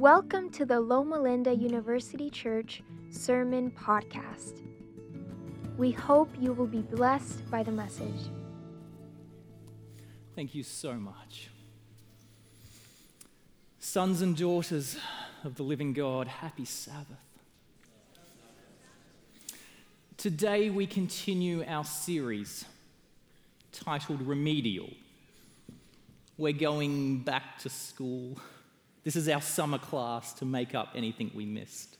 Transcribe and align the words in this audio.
Welcome 0.00 0.48
to 0.52 0.64
the 0.64 0.80
Loma 0.80 1.20
Linda 1.20 1.54
University 1.54 2.30
Church 2.30 2.82
Sermon 3.10 3.70
Podcast. 3.70 4.62
We 5.76 5.90
hope 5.90 6.30
you 6.40 6.54
will 6.54 6.66
be 6.66 6.80
blessed 6.80 7.50
by 7.50 7.62
the 7.62 7.70
message. 7.70 8.30
Thank 10.34 10.54
you 10.54 10.62
so 10.62 10.94
much. 10.94 11.50
Sons 13.78 14.22
and 14.22 14.34
daughters 14.34 14.96
of 15.44 15.56
the 15.56 15.64
living 15.64 15.92
God, 15.92 16.28
happy 16.28 16.64
Sabbath. 16.64 17.18
Today 20.16 20.70
we 20.70 20.86
continue 20.86 21.62
our 21.68 21.84
series 21.84 22.64
titled 23.70 24.22
Remedial. 24.22 24.88
We're 26.38 26.54
going 26.54 27.18
back 27.18 27.58
to 27.58 27.68
school. 27.68 28.38
This 29.02 29.16
is 29.16 29.28
our 29.28 29.40
summer 29.40 29.78
class 29.78 30.34
to 30.34 30.44
make 30.44 30.74
up 30.74 30.90
anything 30.94 31.30
we 31.34 31.46
missed. 31.46 31.96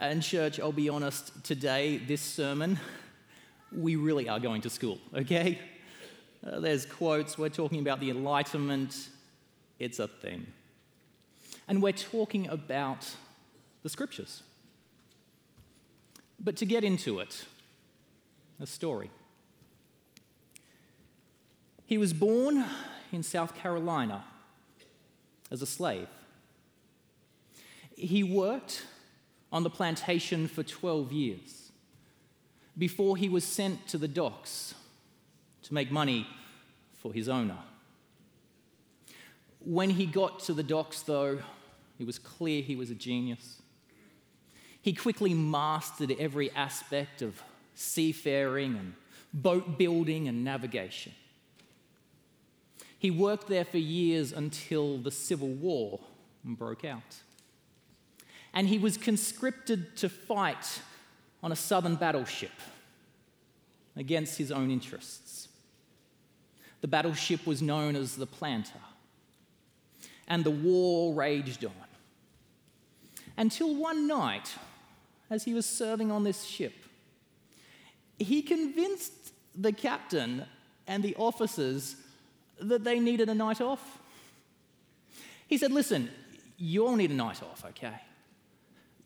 And, 0.00 0.20
church, 0.20 0.58
I'll 0.58 0.72
be 0.72 0.88
honest, 0.88 1.44
today, 1.44 1.98
this 1.98 2.20
sermon, 2.20 2.80
we 3.70 3.94
really 3.94 4.28
are 4.28 4.40
going 4.40 4.62
to 4.62 4.70
school, 4.70 4.98
okay? 5.14 5.60
Uh, 6.44 6.58
there's 6.58 6.84
quotes, 6.84 7.38
we're 7.38 7.48
talking 7.48 7.78
about 7.78 8.00
the 8.00 8.10
Enlightenment, 8.10 9.08
it's 9.78 10.00
a 10.00 10.08
thing. 10.08 10.46
And 11.68 11.80
we're 11.80 11.92
talking 11.92 12.48
about 12.48 13.08
the 13.84 13.88
scriptures. 13.88 14.42
But 16.40 16.56
to 16.56 16.66
get 16.66 16.82
into 16.82 17.20
it, 17.20 17.44
a 18.60 18.66
story. 18.66 19.10
He 21.86 21.98
was 21.98 22.12
born 22.12 22.64
in 23.12 23.22
South 23.22 23.54
Carolina 23.54 24.24
as 25.52 25.62
a 25.62 25.66
slave. 25.66 26.08
He 27.94 28.24
worked 28.24 28.84
on 29.52 29.62
the 29.62 29.70
plantation 29.70 30.48
for 30.48 30.62
12 30.62 31.12
years 31.12 31.70
before 32.76 33.18
he 33.18 33.28
was 33.28 33.44
sent 33.44 33.86
to 33.88 33.98
the 33.98 34.08
docks 34.08 34.74
to 35.64 35.74
make 35.74 35.92
money 35.92 36.26
for 36.94 37.12
his 37.12 37.28
owner. 37.28 37.58
When 39.60 39.90
he 39.90 40.06
got 40.06 40.40
to 40.40 40.54
the 40.54 40.62
docks, 40.62 41.02
though, 41.02 41.38
it 41.98 42.06
was 42.06 42.18
clear 42.18 42.62
he 42.62 42.74
was 42.74 42.90
a 42.90 42.94
genius. 42.94 43.60
He 44.80 44.94
quickly 44.94 45.34
mastered 45.34 46.16
every 46.18 46.50
aspect 46.52 47.20
of 47.20 47.40
seafaring 47.74 48.74
and 48.76 48.94
boat 49.34 49.78
building 49.78 50.28
and 50.28 50.42
navigation. 50.42 51.12
He 53.02 53.10
worked 53.10 53.48
there 53.48 53.64
for 53.64 53.78
years 53.78 54.30
until 54.30 54.96
the 54.96 55.10
Civil 55.10 55.48
War 55.48 55.98
broke 56.44 56.84
out. 56.84 57.16
And 58.54 58.68
he 58.68 58.78
was 58.78 58.96
conscripted 58.96 59.96
to 59.96 60.08
fight 60.08 60.80
on 61.42 61.50
a 61.50 61.56
southern 61.56 61.96
battleship 61.96 62.52
against 63.96 64.38
his 64.38 64.52
own 64.52 64.70
interests. 64.70 65.48
The 66.80 66.86
battleship 66.86 67.44
was 67.44 67.60
known 67.60 67.96
as 67.96 68.14
the 68.14 68.24
Planter, 68.24 68.78
and 70.28 70.44
the 70.44 70.52
war 70.52 71.12
raged 71.12 71.64
on. 71.64 71.72
Until 73.36 73.74
one 73.74 74.06
night, 74.06 74.54
as 75.28 75.42
he 75.42 75.54
was 75.54 75.66
serving 75.66 76.12
on 76.12 76.22
this 76.22 76.44
ship, 76.44 76.74
he 78.20 78.42
convinced 78.42 79.32
the 79.56 79.72
captain 79.72 80.44
and 80.86 81.02
the 81.02 81.16
officers 81.16 81.96
that 82.68 82.84
they 82.84 82.98
needed 83.00 83.28
a 83.28 83.34
night 83.34 83.60
off. 83.60 83.98
He 85.46 85.58
said, 85.58 85.72
Listen, 85.72 86.08
you 86.56 86.86
all 86.86 86.96
need 86.96 87.10
a 87.10 87.14
night 87.14 87.42
off, 87.42 87.64
okay? 87.70 88.00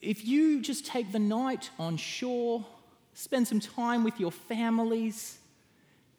If 0.00 0.24
you 0.24 0.60
just 0.60 0.86
take 0.86 1.10
the 1.10 1.18
night 1.18 1.70
on 1.78 1.96
shore, 1.96 2.64
spend 3.14 3.48
some 3.48 3.60
time 3.60 4.04
with 4.04 4.20
your 4.20 4.30
families, 4.30 5.38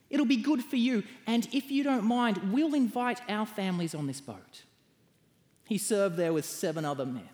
it'll 0.10 0.26
be 0.26 0.38
good 0.38 0.64
for 0.64 0.76
you. 0.76 1.04
And 1.28 1.48
if 1.54 1.72
you 1.72 1.84
don't 1.84 2.04
mind, 2.04 2.52
we'll 2.52 2.74
invite 2.74 3.22
our 3.30 3.46
families 3.46 3.94
on 3.94 4.08
this 4.08 4.20
boat. 4.20 4.64
He 5.66 5.78
served 5.78 6.18
there 6.18 6.34
with 6.34 6.46
seven 6.46 6.86
other 6.86 7.06
men. 7.06 7.30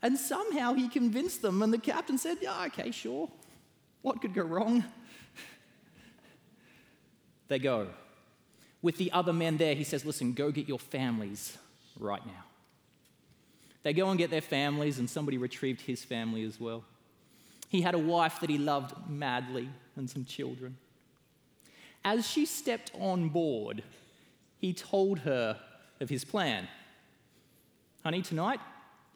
And 0.00 0.18
somehow 0.18 0.74
he 0.74 0.88
convinced 0.88 1.42
them, 1.42 1.62
and 1.62 1.72
the 1.72 1.78
captain 1.78 2.18
said, 2.18 2.38
Yeah, 2.40 2.64
okay, 2.66 2.90
sure. 2.90 3.28
What 4.02 4.20
could 4.20 4.34
go 4.34 4.42
wrong? 4.42 4.84
they 7.48 7.58
go 7.58 7.88
with 8.84 8.98
the 8.98 9.10
other 9.12 9.32
men 9.32 9.56
there, 9.56 9.74
he 9.74 9.82
says, 9.82 10.04
Listen, 10.04 10.34
go 10.34 10.50
get 10.50 10.68
your 10.68 10.78
families 10.78 11.56
right 11.98 12.24
now. 12.26 12.44
They 13.82 13.94
go 13.94 14.10
and 14.10 14.18
get 14.18 14.28
their 14.28 14.42
families, 14.42 14.98
and 14.98 15.08
somebody 15.08 15.38
retrieved 15.38 15.80
his 15.80 16.04
family 16.04 16.44
as 16.44 16.60
well. 16.60 16.84
He 17.70 17.80
had 17.80 17.94
a 17.94 17.98
wife 17.98 18.40
that 18.40 18.50
he 18.50 18.58
loved 18.58 18.94
madly 19.08 19.70
and 19.96 20.08
some 20.08 20.26
children. 20.26 20.76
As 22.04 22.28
she 22.28 22.44
stepped 22.44 22.90
on 23.00 23.30
board, 23.30 23.82
he 24.58 24.74
told 24.74 25.20
her 25.20 25.58
of 25.98 26.10
his 26.10 26.22
plan. 26.22 26.68
Honey, 28.02 28.20
tonight 28.20 28.60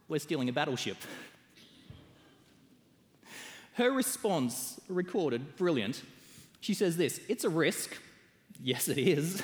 we're 0.08 0.18
stealing 0.18 0.48
a 0.48 0.52
battleship. 0.52 0.96
Her 3.74 3.90
response, 3.90 4.80
recorded, 4.88 5.58
brilliant. 5.58 6.02
She 6.60 6.72
says 6.72 6.96
this 6.96 7.20
It's 7.28 7.44
a 7.44 7.50
risk, 7.50 7.98
Yes, 8.62 8.88
it 8.88 8.98
is. 8.98 9.42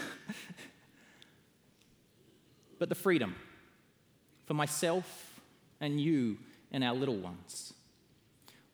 but 2.79 2.89
the 2.89 2.95
freedom 2.95 3.35
for 4.47 4.55
myself 4.55 5.41
and 5.81 6.01
you 6.01 6.39
and 6.73 6.83
our 6.83 6.95
little 6.95 7.17
ones. 7.17 7.73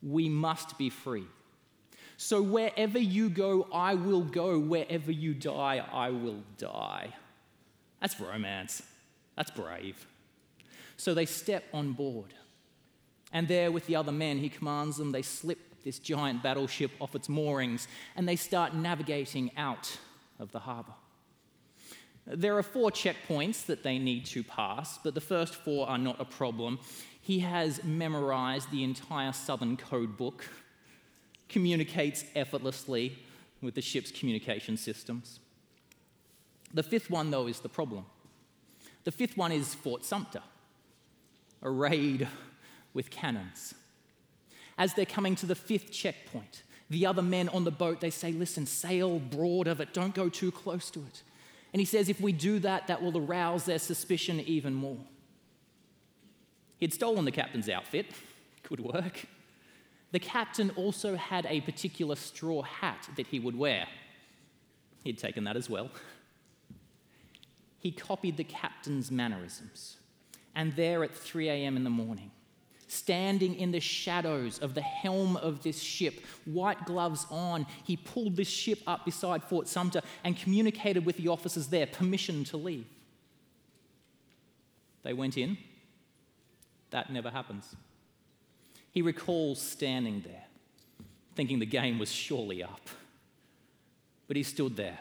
We 0.03 0.28
must 0.28 0.78
be 0.78 0.91
free. 0.91 1.27
So 2.17 2.43
wherever 2.43 2.99
you 2.99 3.31
go, 3.31 3.67
I 3.73 3.95
will 3.95 4.23
go. 4.23 4.59
Wherever 4.59 5.12
you 5.12 5.34
die, 5.34 5.84
I 5.93 6.11
will 6.11 6.43
die. 6.59 7.15
That's 8.01 8.19
romance. 8.19 8.83
That's 9.37 9.51
brave. 9.51 10.07
So 10.97 11.15
they 11.15 11.27
step 11.27 11.65
on 11.72 11.93
board. 11.93 12.34
And 13.33 13.47
there, 13.49 13.71
with 13.71 13.87
the 13.87 13.97
other 13.97 14.12
men, 14.12 14.39
he 14.39 14.49
commands 14.49 14.97
them, 14.97 15.12
they 15.12 15.22
slip 15.22 15.59
this 15.84 15.99
giant 15.99 16.43
battleship 16.43 16.91
off 17.01 17.15
its 17.15 17.28
moorings 17.28 17.89
and 18.17 18.28
they 18.28 18.37
start 18.37 18.75
navigating 18.75 19.51
out 19.57 19.97
of 20.41 20.51
the 20.51 20.59
harbour. 20.61 20.95
There 22.27 22.56
are 22.56 22.62
four 22.62 22.91
checkpoints 22.91 23.67
that 23.67 23.83
they 23.83 23.99
need 23.99 24.25
to 24.27 24.43
pass, 24.43 24.99
but 24.99 25.15
the 25.15 25.21
first 25.21 25.55
four 25.55 25.89
are 25.89 25.99
not 25.99 26.21
a 26.21 26.25
problem. 26.25 26.78
He 27.21 27.41
has 27.41 27.84
memorized 27.84 28.71
the 28.71 28.83
entire 28.83 29.33
Southern 29.33 29.77
Code 29.77 30.17
Book, 30.17 30.49
communicates 31.49 32.25
effortlessly 32.34 33.19
with 33.61 33.75
the 33.75 33.83
ship's 33.83 34.11
communication 34.11 34.77
systems. 34.77 35.41
The 36.72 36.83
fifth 36.83 37.11
one, 37.11 37.31
though, 37.31 37.47
is 37.47 37.61
the 37.61 37.69
problem. 37.69 38.07
The 39.05 39.12
fifth 39.12 39.37
one 39.37 39.51
is 39.51 39.75
Fort 39.75 40.05
Sumter, 40.05 40.43
arrayed 41.62 42.28
with 42.95 43.11
cannons. 43.11 43.75
As 44.78 44.95
they're 44.95 45.05
coming 45.05 45.34
to 45.37 45.47
the 45.47 45.55
fifth 45.55 45.91
checkpoint, 45.91 46.62
the 46.91 47.06
other 47.06 47.23
men 47.23 47.49
on 47.49 47.65
the 47.65 47.71
boat, 47.71 48.01
they 48.01 48.11
say, 48.11 48.33
Listen, 48.33 48.67
sail 48.67 49.21
broad 49.21 49.69
of 49.69 49.81
it, 49.81 49.95
don't 49.95 50.15
go 50.15 50.28
too 50.28 50.51
close 50.51 50.91
to 50.91 51.01
it. 51.01 51.23
And 51.73 51.81
he 51.81 51.87
says, 51.87 52.09
If 52.09 52.21
we 52.21 52.33
do 52.33 52.59
that, 52.59 52.89
that 52.89 53.01
will 53.01 53.17
arouse 53.17 53.65
their 53.65 53.78
suspicion 53.78 54.41
even 54.41 54.75
more. 54.75 54.99
He'd 56.78 56.93
stolen 56.93 57.25
the 57.25 57.33
captain's 57.33 57.69
outfit. 57.69 58.06
Good 58.69 58.81
work. 58.81 59.25
The 60.12 60.19
captain 60.19 60.71
also 60.71 61.15
had 61.15 61.47
a 61.47 61.61
particular 61.61 62.17
straw 62.17 62.62
hat 62.62 63.09
that 63.17 63.28
he 63.28 63.39
would 63.39 63.57
wear. 63.57 63.87
He'd 65.05 65.19
taken 65.19 65.45
that 65.45 65.57
as 65.57 65.71
well. 65.71 65.91
He 67.83 67.93
copied 67.93 68.37
the 68.37 68.45
captain's 68.45 69.10
mannerisms. 69.10 69.97
And 70.54 70.77
there 70.77 71.03
at 71.03 71.15
3 71.15 71.48
a.m. 71.48 71.78
in 71.78 71.84
the 71.84 71.89
morning, 71.89 72.31
standing 72.91 73.54
in 73.54 73.71
the 73.71 73.81
shadows 73.81 74.59
of 74.59 74.75
the 74.75 74.81
helm 74.81 75.37
of 75.37 75.63
this 75.63 75.81
ship, 75.81 76.25
white 76.45 76.84
gloves 76.84 77.27
on, 77.31 77.66
he 77.84 77.97
pulled 77.97 78.37
this 78.37 78.48
ship 78.48 78.81
up 78.87 79.04
beside 79.04 79.45
Fort 79.45 79.69
Sumter 79.69 80.03
and 80.25 80.37
communicated 80.37 81.07
with 81.07 81.16
the 81.16 81.28
officers 81.28 81.69
there 81.69 81.87
permission 81.87 82.45
to 82.45 82.57
leave. 82.57 82.87
They 85.03 85.13
went 85.13 85.39
in. 85.39 85.57
That 86.91 87.10
never 87.13 87.31
happens. 87.31 87.75
He 88.91 89.03
recalls 89.03 89.60
standing 89.63 90.22
there, 90.27 90.45
thinking 91.37 91.60
the 91.60 91.66
game 91.66 91.98
was 91.98 92.10
surely 92.10 92.63
up. 92.63 92.89
But 94.27 94.37
he 94.37 94.42
stood 94.42 94.77
there, 94.77 94.98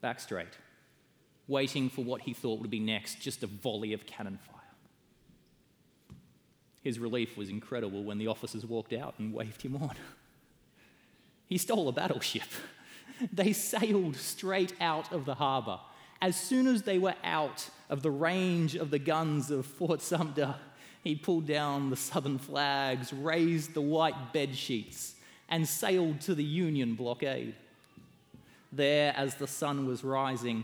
back 0.00 0.20
straight, 0.20 0.56
waiting 1.48 1.88
for 1.88 2.04
what 2.04 2.22
he 2.22 2.34
thought 2.34 2.60
would 2.60 2.70
be 2.70 2.80
next 2.80 3.20
just 3.20 3.42
a 3.42 3.46
volley 3.46 3.92
of 3.92 4.04
cannon 4.06 4.38
fire. 4.46 4.55
His 6.86 7.00
relief 7.00 7.36
was 7.36 7.48
incredible 7.48 8.04
when 8.04 8.18
the 8.18 8.28
officers 8.28 8.64
walked 8.64 8.92
out 8.92 9.14
and 9.18 9.34
waved 9.34 9.62
him 9.62 9.74
on. 9.74 9.96
He 11.48 11.58
stole 11.58 11.88
a 11.88 11.92
battleship. 11.92 12.48
They 13.32 13.52
sailed 13.52 14.14
straight 14.14 14.72
out 14.80 15.12
of 15.12 15.24
the 15.24 15.34
harbour 15.34 15.80
As 16.22 16.36
soon 16.36 16.68
as 16.68 16.82
they 16.82 16.98
were 16.98 17.16
out 17.24 17.70
of 17.90 18.02
the 18.02 18.12
range 18.12 18.76
of 18.76 18.92
the 18.92 19.00
guns 19.00 19.50
of 19.50 19.66
Fort 19.66 20.00
Sumter, 20.00 20.54
he 21.02 21.16
pulled 21.16 21.46
down 21.46 21.90
the 21.90 21.96
Southern 21.96 22.38
flags, 22.38 23.12
raised 23.12 23.74
the 23.74 23.80
white 23.80 24.32
bed 24.32 24.54
sheets, 24.54 25.16
and 25.48 25.66
sailed 25.66 26.20
to 26.20 26.36
the 26.36 26.44
Union 26.44 26.94
blockade. 26.94 27.56
There, 28.70 29.12
as 29.16 29.34
the 29.34 29.48
sun 29.48 29.86
was 29.86 30.04
rising, 30.04 30.62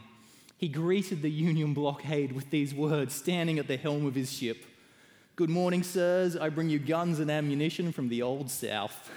he 0.56 0.68
greeted 0.68 1.20
the 1.20 1.30
Union 1.32 1.74
blockade 1.74 2.30
with 2.30 2.48
these 2.50 2.72
words, 2.72 3.12
standing 3.12 3.58
at 3.58 3.66
the 3.66 3.76
helm 3.76 4.06
of 4.06 4.14
his 4.14 4.32
ship 4.32 4.66
Good 5.34 5.48
morning, 5.48 5.82
sirs. 5.82 6.36
I 6.36 6.50
bring 6.50 6.68
you 6.68 6.78
guns 6.78 7.18
and 7.18 7.30
ammunition 7.30 7.90
from 7.90 8.10
the 8.10 8.20
Old 8.20 8.50
South. 8.50 9.10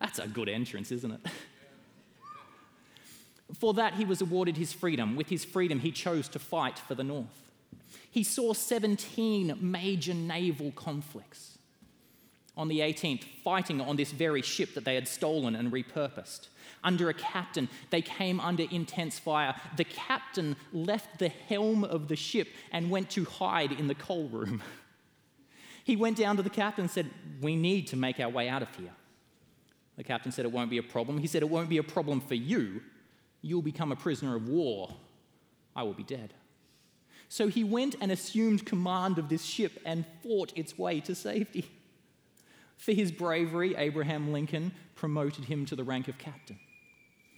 That's 0.00 0.18
a 0.18 0.26
good 0.26 0.48
entrance, 0.48 0.90
isn't 0.90 1.12
it? 1.12 1.20
For 3.60 3.74
that, 3.74 3.94
he 3.94 4.04
was 4.04 4.20
awarded 4.20 4.56
his 4.56 4.72
freedom. 4.72 5.14
With 5.14 5.28
his 5.28 5.44
freedom, 5.44 5.78
he 5.78 5.92
chose 5.92 6.28
to 6.30 6.40
fight 6.40 6.80
for 6.80 6.96
the 6.96 7.04
North. 7.04 7.26
He 8.10 8.24
saw 8.24 8.54
17 8.54 9.56
major 9.60 10.14
naval 10.14 10.72
conflicts. 10.72 11.51
On 12.56 12.68
the 12.68 12.80
18th, 12.80 13.24
fighting 13.42 13.80
on 13.80 13.96
this 13.96 14.12
very 14.12 14.42
ship 14.42 14.74
that 14.74 14.84
they 14.84 14.94
had 14.94 15.08
stolen 15.08 15.56
and 15.56 15.72
repurposed. 15.72 16.48
Under 16.84 17.08
a 17.08 17.14
captain, 17.14 17.68
they 17.90 18.02
came 18.02 18.40
under 18.40 18.64
intense 18.70 19.18
fire. 19.18 19.54
The 19.76 19.84
captain 19.84 20.56
left 20.72 21.18
the 21.18 21.28
helm 21.28 21.84
of 21.84 22.08
the 22.08 22.16
ship 22.16 22.48
and 22.70 22.90
went 22.90 23.08
to 23.10 23.24
hide 23.24 23.72
in 23.72 23.86
the 23.86 23.94
coal 23.94 24.28
room. 24.28 24.62
He 25.84 25.96
went 25.96 26.16
down 26.16 26.36
to 26.36 26.44
the 26.44 26.50
captain 26.50 26.82
and 26.82 26.90
said, 26.90 27.10
We 27.40 27.56
need 27.56 27.88
to 27.88 27.96
make 27.96 28.20
our 28.20 28.28
way 28.28 28.48
out 28.48 28.62
of 28.62 28.72
here. 28.76 28.92
The 29.96 30.04
captain 30.04 30.32
said, 30.32 30.44
It 30.44 30.52
won't 30.52 30.70
be 30.70 30.78
a 30.78 30.82
problem. 30.82 31.18
He 31.18 31.26
said, 31.26 31.42
It 31.42 31.50
won't 31.50 31.68
be 31.68 31.78
a 31.78 31.82
problem 31.82 32.20
for 32.20 32.34
you. 32.34 32.82
You'll 33.40 33.62
become 33.62 33.90
a 33.90 33.96
prisoner 33.96 34.36
of 34.36 34.48
war. 34.48 34.94
I 35.74 35.82
will 35.82 35.94
be 35.94 36.04
dead. 36.04 36.34
So 37.28 37.48
he 37.48 37.64
went 37.64 37.96
and 38.00 38.12
assumed 38.12 38.66
command 38.66 39.18
of 39.18 39.28
this 39.28 39.44
ship 39.44 39.80
and 39.84 40.04
fought 40.22 40.52
its 40.54 40.78
way 40.78 41.00
to 41.00 41.14
safety. 41.14 41.68
For 42.82 42.90
his 42.90 43.12
bravery, 43.12 43.76
Abraham 43.76 44.32
Lincoln 44.32 44.72
promoted 44.96 45.44
him 45.44 45.64
to 45.66 45.76
the 45.76 45.84
rank 45.84 46.08
of 46.08 46.18
captain. 46.18 46.58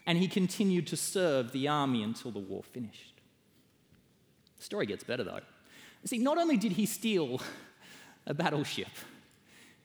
And 0.06 0.16
he 0.16 0.26
continued 0.26 0.86
to 0.86 0.96
serve 0.96 1.52
the 1.52 1.68
army 1.68 2.02
until 2.02 2.30
the 2.30 2.38
war 2.38 2.62
finished. 2.62 3.20
The 4.56 4.64
story 4.64 4.86
gets 4.86 5.04
better 5.04 5.22
though. 5.22 5.40
See, 6.06 6.16
not 6.16 6.38
only 6.38 6.56
did 6.56 6.72
he 6.72 6.86
steal 6.86 7.42
a 8.26 8.32
battleship, 8.32 8.88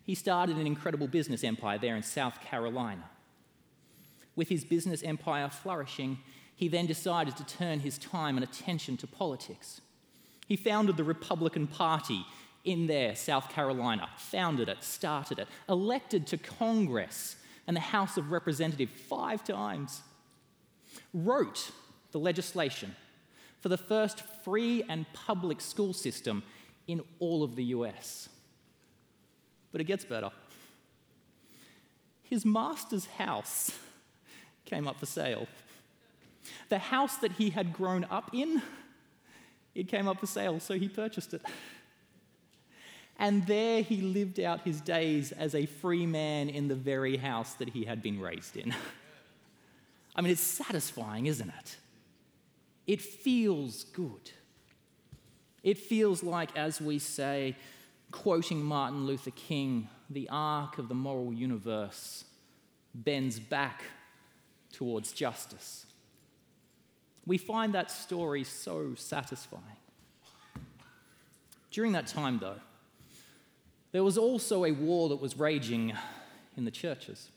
he 0.06 0.15
started 0.15 0.56
an 0.56 0.65
incredible 0.65 1.09
business 1.09 1.44
empire 1.44 1.77
there 1.77 1.97
in 1.97 2.03
South 2.03 2.39
Carolina. 2.39 3.09
With 4.38 4.47
his 4.47 4.63
business 4.63 5.03
empire 5.03 5.50
flourishing, 5.50 6.19
he 6.55 6.69
then 6.69 6.85
decided 6.85 7.35
to 7.35 7.45
turn 7.45 7.81
his 7.81 7.97
time 7.97 8.38
and 8.38 8.45
attention 8.45 8.95
to 8.95 9.07
politics. 9.07 9.81
He 10.47 10.55
founded 10.55 10.95
the 10.95 11.03
Republican 11.03 11.67
Party 11.67 12.25
in 12.69 12.86
there, 12.86 13.16
South 13.16 13.50
Carolina, 13.50 14.07
founded 14.16 14.69
it, 14.69 14.83
started 14.83 15.39
it, 15.39 15.48
elected 15.68 16.27
to 16.27 16.38
Congress 16.38 17.36
and 17.66 17.75
the 17.75 17.81
House 17.81 18.16
of 18.16 18.31
Representatives 18.31 18.92
five 19.10 19.44
times, 19.44 20.01
wrote 21.12 21.71
the 22.12 22.19
legislation 22.19 22.95
for 23.60 23.69
the 23.69 23.77
first 23.77 24.21
free 24.44 24.83
and 24.88 25.12
public 25.13 25.60
school 25.62 25.94
system 25.94 26.44
in 26.88 27.01
all 27.18 27.44
of 27.44 27.56
the 27.56 27.63
US. 27.66 28.30
But 29.72 29.81
it 29.81 29.86
gets 29.86 30.06
better. 30.06 30.30
His 32.22 32.45
master's 32.45 33.07
house 33.07 33.72
came 34.65 34.88
up 34.88 35.00
for 35.00 35.07
sale. 35.07 35.48
The 36.69 36.77
house 36.77 37.18
that 37.18 37.31
he 37.33 37.50
had 37.50 37.74
grown 37.74 38.06
up 38.12 38.30
in 38.31 38.62
it 39.74 39.88
came 39.88 40.07
up 40.07 40.19
for 40.19 40.27
sale, 40.27 40.60
so 40.60 40.75
he 40.75 40.88
purchased 40.88 41.33
it. 41.33 41.42
And 43.19 43.45
there 43.45 43.81
he 43.81 43.98
lived 43.98 44.39
out 44.39 44.62
his 44.62 44.80
days 44.80 45.33
as 45.33 45.54
a 45.54 45.66
free 45.66 46.06
man 46.06 46.48
in 46.48 46.69
the 46.69 46.75
very 46.75 47.18
house 47.18 47.54
that 47.56 47.69
he 47.69 47.83
had 47.83 48.01
been 48.01 48.19
raised 48.19 48.56
in. 48.56 48.74
I 50.16 50.21
mean, 50.21 50.31
it's 50.31 50.42
satisfying, 50.42 51.25
isn't 51.25 51.50
it? 51.50 51.77
It 52.88 53.01
feels 53.01 53.83
good. 53.83 54.31
It 55.63 55.77
feels 55.77 56.24
like, 56.24 56.57
as 56.57 56.80
we 56.80 56.98
say, 56.98 57.57
quoting 58.12 58.63
Martin 58.63 59.06
Luther 59.06 59.31
King, 59.31 59.89
the 60.10 60.30
arc 60.31 60.77
of 60.77 60.88
the 60.88 60.95
moral 60.95 61.33
universe 61.33 62.24
bends 62.95 63.38
back 63.38 63.83
towards 64.72 65.12
justice. 65.12 65.86
We 67.25 67.38
find 67.38 67.74
that 67.74 67.92
story 67.92 68.45
so 68.45 68.95
satisfying. 68.95 69.63
During 71.69 71.92
that 71.92 72.07
time, 72.07 72.39
though, 72.39 72.60
there 73.91 74.03
was 74.03 74.18
also 74.18 74.65
a 74.65 74.71
war 74.71 75.09
that 75.09 75.21
was 75.21 75.38
raging 75.38 75.94
in 76.56 76.65
the 76.65 76.71
churches. 76.71 77.30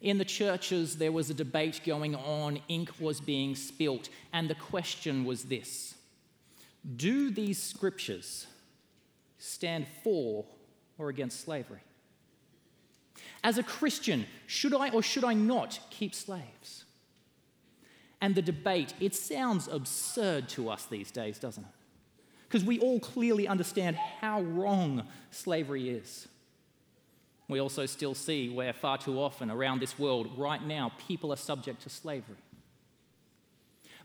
In 0.00 0.18
the 0.18 0.24
churches, 0.24 0.96
there 0.96 1.12
was 1.12 1.30
a 1.30 1.34
debate 1.34 1.80
going 1.84 2.14
on, 2.14 2.60
ink 2.68 2.90
was 3.00 3.20
being 3.20 3.54
spilt, 3.54 4.08
and 4.32 4.48
the 4.48 4.54
question 4.54 5.24
was 5.24 5.44
this 5.44 5.94
Do 6.96 7.30
these 7.30 7.62
scriptures 7.62 8.46
stand 9.38 9.86
for 10.04 10.44
or 10.98 11.08
against 11.08 11.40
slavery? 11.40 11.80
As 13.42 13.58
a 13.58 13.62
Christian, 13.62 14.26
should 14.46 14.74
I 14.74 14.90
or 14.90 15.02
should 15.02 15.24
I 15.24 15.34
not 15.34 15.78
keep 15.90 16.14
slaves? 16.14 16.86
and 18.20 18.34
the 18.34 18.42
debate, 18.42 18.94
it 19.00 19.14
sounds 19.14 19.68
absurd 19.68 20.48
to 20.50 20.70
us 20.70 20.86
these 20.86 21.10
days, 21.10 21.38
doesn't 21.38 21.64
it? 21.64 21.70
Because 22.48 22.64
we 22.64 22.78
all 22.78 23.00
clearly 23.00 23.48
understand 23.48 23.96
how 23.96 24.42
wrong 24.42 25.06
slavery 25.30 25.90
is. 25.90 26.28
We 27.48 27.60
also 27.60 27.86
still 27.86 28.14
see 28.14 28.48
where 28.48 28.72
far 28.72 28.98
too 28.98 29.20
often 29.20 29.50
around 29.50 29.80
this 29.80 29.98
world, 29.98 30.30
right 30.36 30.64
now, 30.64 30.92
people 31.06 31.32
are 31.32 31.36
subject 31.36 31.82
to 31.82 31.88
slavery. 31.88 32.36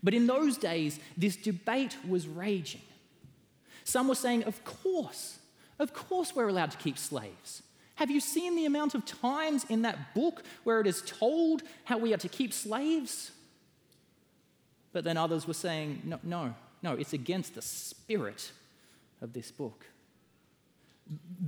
But 0.02 0.14
in 0.14 0.26
those 0.26 0.56
days, 0.56 0.98
this 1.16 1.36
debate 1.36 1.96
was 2.08 2.26
raging. 2.26 2.82
Some 3.84 4.08
were 4.08 4.14
saying, 4.14 4.44
Of 4.44 4.64
course, 4.64 5.38
of 5.78 5.92
course, 5.92 6.34
we're 6.34 6.48
allowed 6.48 6.70
to 6.72 6.78
keep 6.78 6.98
slaves. 6.98 7.62
Have 7.96 8.10
you 8.10 8.20
seen 8.20 8.56
the 8.56 8.66
amount 8.66 8.94
of 8.94 9.04
times 9.04 9.64
in 9.68 9.82
that 9.82 10.14
book 10.14 10.42
where 10.64 10.80
it 10.80 10.86
is 10.86 11.02
told 11.02 11.62
how 11.84 11.98
we 11.98 12.14
are 12.14 12.18
to 12.18 12.28
keep 12.28 12.52
slaves? 12.52 13.30
But 14.92 15.04
then 15.04 15.16
others 15.16 15.46
were 15.46 15.54
saying, 15.54 16.02
no, 16.04 16.18
no, 16.22 16.54
no, 16.82 16.94
it's 16.94 17.12
against 17.12 17.54
the 17.54 17.62
spirit 17.62 18.50
of 19.20 19.32
this 19.32 19.50
book. 19.50 19.86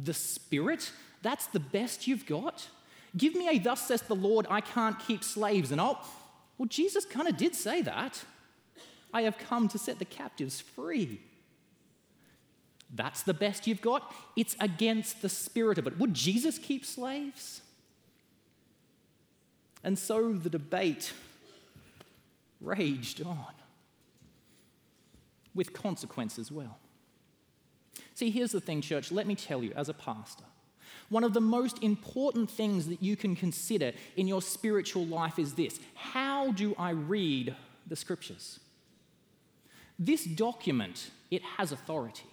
The 0.02 0.14
spirit? 0.14 0.92
That's 1.22 1.46
the 1.46 1.60
best 1.60 2.06
you've 2.06 2.26
got? 2.26 2.68
Give 3.16 3.34
me 3.34 3.48
a 3.48 3.58
thus 3.58 3.86
says 3.86 4.02
the 4.02 4.14
Lord, 4.14 4.46
I 4.48 4.60
can't 4.60 4.98
keep 4.98 5.24
slaves. 5.24 5.72
And 5.72 5.80
oh, 5.80 5.98
well, 6.58 6.68
Jesus 6.68 7.04
kind 7.04 7.28
of 7.28 7.36
did 7.36 7.54
say 7.54 7.82
that. 7.82 8.24
I 9.12 9.22
have 9.22 9.38
come 9.38 9.68
to 9.68 9.78
set 9.78 9.98
the 9.98 10.04
captives 10.04 10.60
free. 10.60 11.20
That's 12.92 13.22
the 13.22 13.34
best 13.34 13.66
you've 13.66 13.80
got. 13.80 14.12
It's 14.36 14.56
against 14.60 15.22
the 15.22 15.28
spirit 15.28 15.78
of 15.78 15.86
it. 15.86 15.98
Would 15.98 16.14
Jesus 16.14 16.58
keep 16.58 16.84
slaves? 16.84 17.60
And 19.82 19.98
so 19.98 20.32
the 20.32 20.50
debate 20.50 21.12
raged 22.60 23.22
on 23.22 23.54
with 25.54 25.72
consequence 25.72 26.38
as 26.38 26.50
well. 26.50 26.78
See, 28.14 28.30
here's 28.30 28.52
the 28.52 28.60
thing, 28.60 28.80
church. 28.80 29.12
Let 29.12 29.26
me 29.26 29.34
tell 29.34 29.62
you, 29.62 29.72
as 29.74 29.88
a 29.88 29.94
pastor, 29.94 30.44
one 31.08 31.24
of 31.24 31.34
the 31.34 31.40
most 31.40 31.82
important 31.82 32.50
things 32.50 32.86
that 32.88 33.02
you 33.02 33.16
can 33.16 33.36
consider 33.36 33.92
in 34.16 34.26
your 34.26 34.42
spiritual 34.42 35.04
life 35.06 35.38
is 35.38 35.54
this 35.54 35.80
How 35.94 36.52
do 36.52 36.74
I 36.78 36.90
read 36.90 37.54
the 37.86 37.96
scriptures? 37.96 38.60
This 39.98 40.24
document, 40.24 41.10
it 41.30 41.42
has 41.56 41.72
authority. 41.72 42.26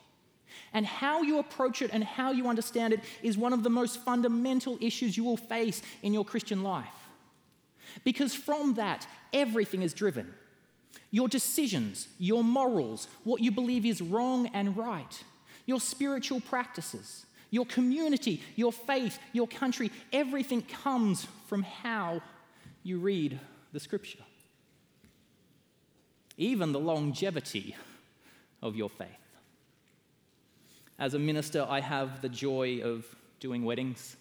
And 0.74 0.86
how 0.86 1.22
you 1.22 1.40
approach 1.40 1.82
it 1.82 1.92
and 1.94 2.04
how 2.04 2.32
you 2.32 2.48
understand 2.48 2.94
it 2.94 3.02
is 3.22 3.38
one 3.38 3.54
of 3.54 3.64
the 3.64 3.70
most 3.70 4.00
fundamental 4.02 4.78
issues 4.82 5.16
you 5.16 5.24
will 5.24 5.38
face 5.38 5.82
in 6.02 6.14
your 6.14 6.26
Christian 6.26 6.64
life. 6.64 6.88
Because 8.04 8.34
from 8.34 8.76
that, 8.76 9.08
everything 9.34 9.82
is 9.82 9.94
driven. 9.94 10.34
Your 11.12 11.28
decisions, 11.28 12.08
your 12.18 12.44
morals, 12.44 13.08
what 13.26 13.42
you 13.42 13.52
believe 13.52 13.86
is 13.86 14.02
wrong 14.02 14.48
and 14.54 14.76
right, 14.78 15.24
your 15.66 15.80
spiritual 15.80 16.40
practices, 16.40 17.26
your 17.50 17.66
community, 17.66 18.42
your 18.56 18.72
faith, 18.72 19.20
your 19.34 19.48
country, 19.48 19.92
everything 20.14 20.62
comes 20.62 21.28
from 21.48 21.64
how 21.64 22.22
you 22.84 22.98
read 22.98 23.40
the 23.74 23.80
scripture. 23.80 24.24
Even 26.38 26.72
the 26.72 26.80
longevity 26.80 27.76
of 28.62 28.76
your 28.76 28.90
faith. 28.90 29.10
As 30.98 31.14
a 31.14 31.20
minister, 31.20 31.66
I 31.68 31.82
have 31.82 32.22
the 32.22 32.30
joy 32.30 32.82
of 32.84 33.06
doing 33.40 33.66
weddings. 33.66 34.16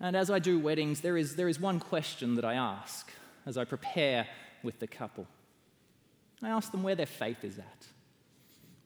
And 0.00 0.16
as 0.16 0.30
I 0.30 0.38
do 0.38 0.58
weddings, 0.58 1.00
there 1.00 1.16
is, 1.16 1.36
there 1.36 1.48
is 1.48 1.58
one 1.58 1.80
question 1.80 2.34
that 2.34 2.44
I 2.44 2.54
ask 2.54 3.10
as 3.46 3.56
I 3.56 3.64
prepare 3.64 4.26
with 4.62 4.78
the 4.78 4.86
couple. 4.86 5.26
I 6.42 6.48
ask 6.48 6.72
them 6.72 6.82
where 6.82 6.94
their 6.94 7.06
faith 7.06 7.44
is 7.44 7.58
at. 7.58 7.86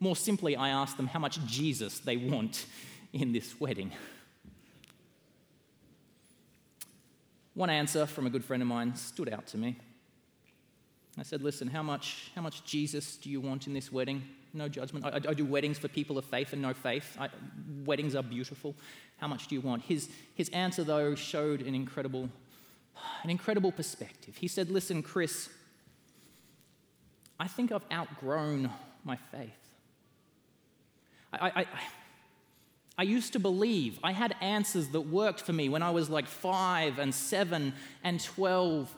More 0.01 0.17
simply, 0.17 0.57
I 0.57 0.71
ask 0.71 0.97
them 0.97 1.07
how 1.07 1.19
much 1.19 1.45
Jesus 1.47 2.01
they 2.01 2.17
want 2.17 2.67
in 3.13 3.33
this 3.33 3.59
wedding. 3.61 3.93
One 7.55 7.71
answer 7.71 8.05
from 8.07 8.27
a 8.27 8.31
good 8.31 8.45
friend 8.45 8.63
of 8.63 8.69
mine 8.69 8.97
stood 8.97 9.33
out 9.33 9.47
to 9.49 9.59
me. 9.59 9.77
I 11.17 11.23
said, 11.23 11.43
Listen, 11.43 11.69
how 11.69 11.83
much, 11.83 12.33
how 12.35 12.43
much 12.43 12.65
Jesus 12.65 13.17
do 13.17 13.31
you 13.31 13.41
want 13.41 13.69
in 13.69 13.73
this 13.73 13.93
wedding? 13.93 14.23
No 14.53 14.69
judgment. 14.69 15.05
I, 15.05 15.17
I 15.17 15.35
do 15.35 15.45
weddings 15.45 15.79
for 15.79 15.89
people 15.89 16.19
of 16.19 16.25
faith 16.25 16.53
and 16.53 16.61
no 16.61 16.75
faith. 16.75 17.17
I, 17.19 17.29
weddings 17.85 18.17
are 18.17 18.23
beautiful. 18.23 18.75
How 19.19 19.29
much 19.29 19.47
do 19.47 19.55
you 19.55 19.61
want? 19.61 19.83
His, 19.83 20.09
his 20.35 20.49
answer, 20.51 20.83
though, 20.83 21.15
showed 21.15 21.63
an 21.63 21.75
incredible, 21.75 22.29
an 23.23 23.31
incredible 23.31 23.71
perspective. 23.71 24.37
He 24.37 24.49
said, 24.49 24.71
Listen, 24.71 25.03
Chris, 25.03 25.49
I 27.39 27.49
think 27.49 27.73
I've 27.73 27.85
outgrown 27.93 28.71
my 29.05 29.17
faith. 29.17 29.51
I, 31.33 31.53
I, 31.57 31.67
I 32.97 33.03
used 33.03 33.33
to 33.33 33.41
believe 33.41 33.99
I 34.03 34.13
had 34.13 34.37
answers 34.41 34.89
that 34.89 35.01
worked 35.01 35.41
for 35.41 35.53
me 35.53 35.69
when 35.69 35.83
I 35.83 35.91
was 35.91 36.09
like 36.09 36.27
five 36.29 36.99
and 36.99 37.15
seven 37.15 37.73
and 38.05 38.23
12, 38.23 38.95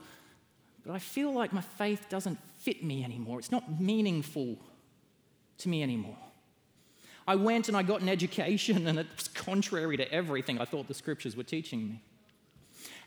but 0.85 0.93
I 0.93 0.99
feel 0.99 1.33
like 1.33 1.53
my 1.53 1.63
faith 1.63 2.07
doesn't 2.09 2.39
fit 2.59 2.85
me 2.85 3.05
anymore. 3.05 3.39
It's 3.39 3.53
not 3.53 3.81
meaningful 3.81 4.59
to 5.59 5.69
me 5.69 5.83
anymore. 5.83 6.19
I 7.27 7.37
went 7.37 7.69
and 7.69 7.77
I 7.77 7.83
got 7.83 8.03
an 8.03 8.09
education, 8.19 8.87
and 8.87 8.99
it 8.99 9.07
was 9.17 9.29
contrary 9.29 9.97
to 9.97 10.13
everything 10.13 10.61
I 10.61 10.67
thought 10.67 10.89
the 10.89 10.95
scriptures 10.95 11.37
were 11.37 11.43
teaching 11.43 11.89
me. 11.89 12.03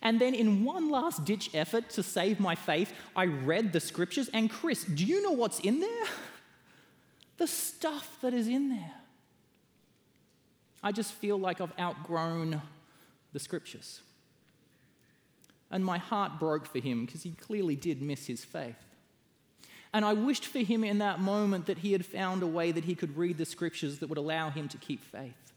And 0.01 0.19
then, 0.19 0.33
in 0.33 0.63
one 0.63 0.89
last 0.89 1.25
ditch 1.25 1.49
effort 1.53 1.89
to 1.91 2.03
save 2.03 2.39
my 2.39 2.55
faith, 2.55 2.93
I 3.15 3.25
read 3.25 3.73
the 3.73 3.79
scriptures. 3.79 4.29
And, 4.33 4.49
Chris, 4.49 4.85
do 4.85 5.05
you 5.05 5.21
know 5.21 5.31
what's 5.31 5.59
in 5.59 5.79
there? 5.79 6.05
The 7.37 7.47
stuff 7.47 8.17
that 8.19 8.33
is 8.33 8.49
in 8.49 8.67
there. 8.67 8.91
I 10.83 10.91
just 10.91 11.13
feel 11.13 11.37
like 11.37 11.61
I've 11.61 11.71
outgrown 11.79 12.61
the 13.31 13.39
scriptures. 13.39 14.01
And 15.71 15.85
my 15.85 15.99
heart 15.99 16.37
broke 16.37 16.65
for 16.65 16.79
him 16.79 17.05
because 17.05 17.23
he 17.23 17.31
clearly 17.31 17.77
did 17.77 18.01
miss 18.01 18.27
his 18.27 18.43
faith. 18.43 18.75
And 19.93 20.05
I 20.05 20.13
wished 20.13 20.45
for 20.45 20.59
him 20.59 20.83
in 20.83 20.99
that 20.99 21.19
moment 21.19 21.65
that 21.67 21.79
he 21.79 21.93
had 21.93 22.05
found 22.05 22.43
a 22.43 22.47
way 22.47 22.71
that 22.71 22.83
he 22.83 22.95
could 22.95 23.17
read 23.17 23.37
the 23.37 23.45
scriptures 23.45 23.99
that 23.99 24.09
would 24.09 24.17
allow 24.17 24.49
him 24.49 24.67
to 24.69 24.77
keep 24.77 25.03
faith. 25.03 25.53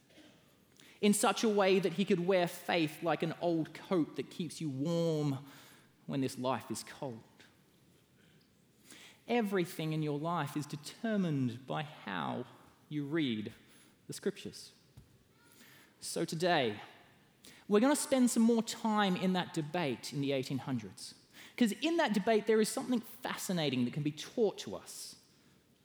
In 1.02 1.12
such 1.12 1.44
a 1.44 1.49
way 1.49 1.80
that 1.80 1.94
he 1.94 2.04
could 2.04 2.26
wear 2.26 2.47
faith 2.47 3.02
like 3.02 3.23
an 3.23 3.35
old 3.42 3.75
coat 3.88 4.16
that 4.16 4.30
keeps 4.30 4.61
you 4.61 4.71
warm 4.71 5.38
when 6.06 6.21
this 6.21 6.38
life 6.38 6.71
is 6.71 6.85
cold. 6.99 7.18
Everything 9.28 9.92
in 9.92 10.02
your 10.02 10.18
life 10.18 10.56
is 10.56 10.64
determined 10.64 11.66
by 11.66 11.87
how 12.04 12.44
you 12.88 13.04
read 13.04 13.52
the 14.06 14.12
scriptures. 14.12 14.71
So 16.00 16.25
today, 16.25 16.75
we're 17.68 17.80
going 17.80 17.94
to 17.94 18.00
spend 18.00 18.30
some 18.30 18.42
more 18.42 18.62
time 18.62 19.16
in 19.16 19.32
that 19.32 19.54
debate 19.54 20.12
in 20.12 20.21
the 20.21 20.30
1800s. 20.30 21.14
Because 21.54 21.73
in 21.82 21.97
that 21.97 22.12
debate, 22.12 22.47
there 22.47 22.61
is 22.61 22.68
something 22.68 23.02
fascinating 23.23 23.85
that 23.85 23.94
can 23.94 24.02
be 24.02 24.11
taught 24.11 24.59
to 24.59 24.76
us 24.76 25.16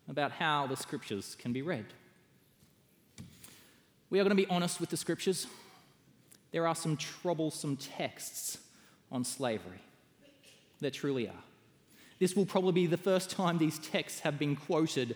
about 0.07 0.31
how 0.31 0.67
the 0.67 0.75
scriptures 0.75 1.35
can 1.39 1.53
be 1.53 1.61
read. 1.61 1.85
We 4.09 4.19
are 4.19 4.23
going 4.23 4.35
to 4.35 4.41
be 4.41 4.49
honest 4.49 4.79
with 4.79 4.89
the 4.89 4.97
scriptures. 4.97 5.47
There 6.51 6.67
are 6.67 6.75
some 6.75 6.95
troublesome 6.95 7.77
texts 7.77 8.57
on 9.11 9.23
slavery. 9.23 9.81
There 10.79 10.91
truly 10.91 11.27
are. 11.27 11.43
This 12.19 12.35
will 12.35 12.45
probably 12.45 12.71
be 12.71 12.87
the 12.87 12.97
first 12.97 13.29
time 13.29 13.57
these 13.57 13.79
texts 13.79 14.21
have 14.21 14.39
been 14.39 14.55
quoted 14.55 15.15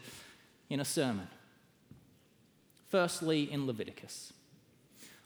in 0.69 0.79
a 0.79 0.85
sermon. 0.85 1.27
Firstly, 2.89 3.51
in 3.51 3.65
Leviticus. 3.65 4.33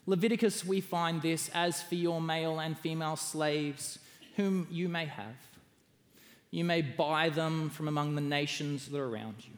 Leviticus, 0.06 0.64
we 0.64 0.80
find 0.80 1.20
this 1.20 1.50
as 1.52 1.82
for 1.82 1.96
your 1.96 2.20
male 2.20 2.60
and 2.60 2.78
female 2.78 3.16
slaves, 3.16 3.98
whom 4.36 4.68
you 4.70 4.88
may 4.88 5.06
have. 5.06 5.34
You 6.52 6.64
may 6.64 6.80
buy 6.80 7.28
them 7.28 7.70
from 7.70 7.88
among 7.88 8.14
the 8.14 8.20
nations 8.20 8.86
that 8.88 8.98
are 8.98 9.08
around 9.08 9.34
you. 9.38 9.52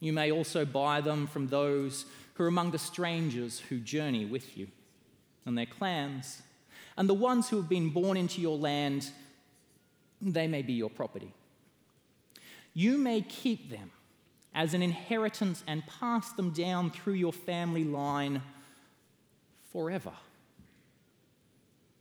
You 0.00 0.14
may 0.14 0.32
also 0.32 0.64
buy 0.64 1.02
them 1.02 1.26
from 1.26 1.48
those 1.48 2.06
who 2.40 2.44
are 2.44 2.48
among 2.48 2.70
the 2.70 2.78
strangers 2.78 3.60
who 3.68 3.78
journey 3.78 4.24
with 4.24 4.56
you 4.56 4.66
and 5.44 5.58
their 5.58 5.66
clans. 5.66 6.40
And 6.96 7.06
the 7.06 7.12
ones 7.12 7.50
who 7.50 7.56
have 7.56 7.68
been 7.68 7.90
born 7.90 8.16
into 8.16 8.40
your 8.40 8.56
land, 8.56 9.10
they 10.22 10.46
may 10.46 10.62
be 10.62 10.72
your 10.72 10.88
property. 10.88 11.34
You 12.72 12.96
may 12.96 13.20
keep 13.20 13.68
them 13.68 13.90
as 14.54 14.72
an 14.72 14.80
inheritance 14.80 15.62
and 15.66 15.86
pass 16.00 16.32
them 16.32 16.52
down 16.52 16.90
through 16.90 17.12
your 17.12 17.34
family 17.34 17.84
line 17.84 18.40
forever. 19.70 20.12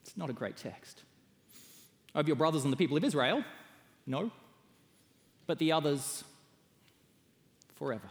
It's 0.04 0.16
not 0.16 0.30
a 0.30 0.34
great 0.34 0.56
text. 0.56 1.02
Of 2.16 2.28
your 2.28 2.38
brothers 2.38 2.64
and 2.64 2.72
the 2.72 2.78
people 2.78 2.96
of 2.96 3.04
Israel? 3.04 3.44
No. 4.08 4.32
But 5.48 5.60
the 5.60 5.74
others, 5.74 6.24
forever. 7.76 8.10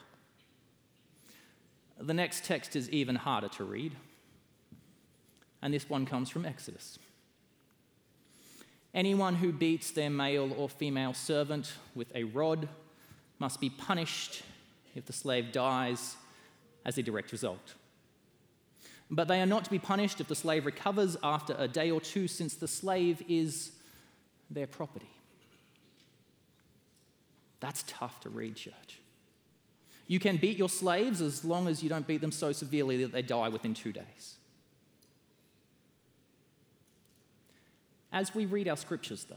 The 2.01 2.15
next 2.15 2.45
text 2.45 2.77
is 2.77 2.89
even 2.91 3.17
harder 3.17 3.49
to 3.49 3.65
read, 3.65 3.93
and 5.61 5.75
this 5.75 5.89
one 5.89 6.07
comes 6.07 6.31
from 6.31 6.47
Exodus. 6.47 6.99
Anyone 8.95 9.35
who 9.35 9.53
beats 9.53 9.91
their 9.91 10.11
male 10.11 10.53
or 10.57 10.69
female 10.69 11.13
servant 11.13 11.73
with 11.95 12.15
a 12.15 12.25
rod 12.25 12.69
must 13.39 13.61
be 13.61 13.69
punished 13.69 14.43
if 14.95 15.07
the 15.07 15.13
slave 15.13 15.53
dies 15.53 16.17
as 16.85 16.99
a 16.99 17.03
direct 17.03 17.33
result. 17.33 17.75
But 19.11 19.29
they 19.29 19.41
are 19.41 19.47
not 19.47 19.65
to 19.65 19.71
be 19.71 19.79
punished 19.79 20.21
if 20.21 20.29
the 20.29 20.35
slave 20.35 20.67
recovers 20.67 21.17
after 21.23 21.55
a 21.59 21.67
day 21.67 21.91
or 21.91 22.01
two, 22.01 22.29
since 22.29 22.55
the 22.55 22.69
slave 22.69 23.23
is 23.29 23.73
their 24.51 24.67
property. 24.67 25.11
That's 27.61 27.85
tough 27.87 28.21
to 28.21 28.29
read, 28.29 28.57
church. 28.57 29.01
You 30.09 30.19
can 30.19 30.39
beat 30.39 30.57
your 30.57 30.71
slaves 30.71 31.21
as 31.21 31.45
long 31.45 31.69
as 31.69 31.83
you 31.83 31.91
don't 31.91 32.07
beat 32.07 32.23
them 32.23 32.33
so 32.33 32.51
severely 32.51 33.05
that 33.05 33.13
they 33.13 33.23
die 33.23 33.51
within 33.51 33.75
two 33.75 33.93
days. 33.93 34.37
As 38.11 38.35
we 38.35 38.47
read 38.47 38.69
our 38.69 38.77
scriptures, 38.77 39.27
though, 39.29 39.37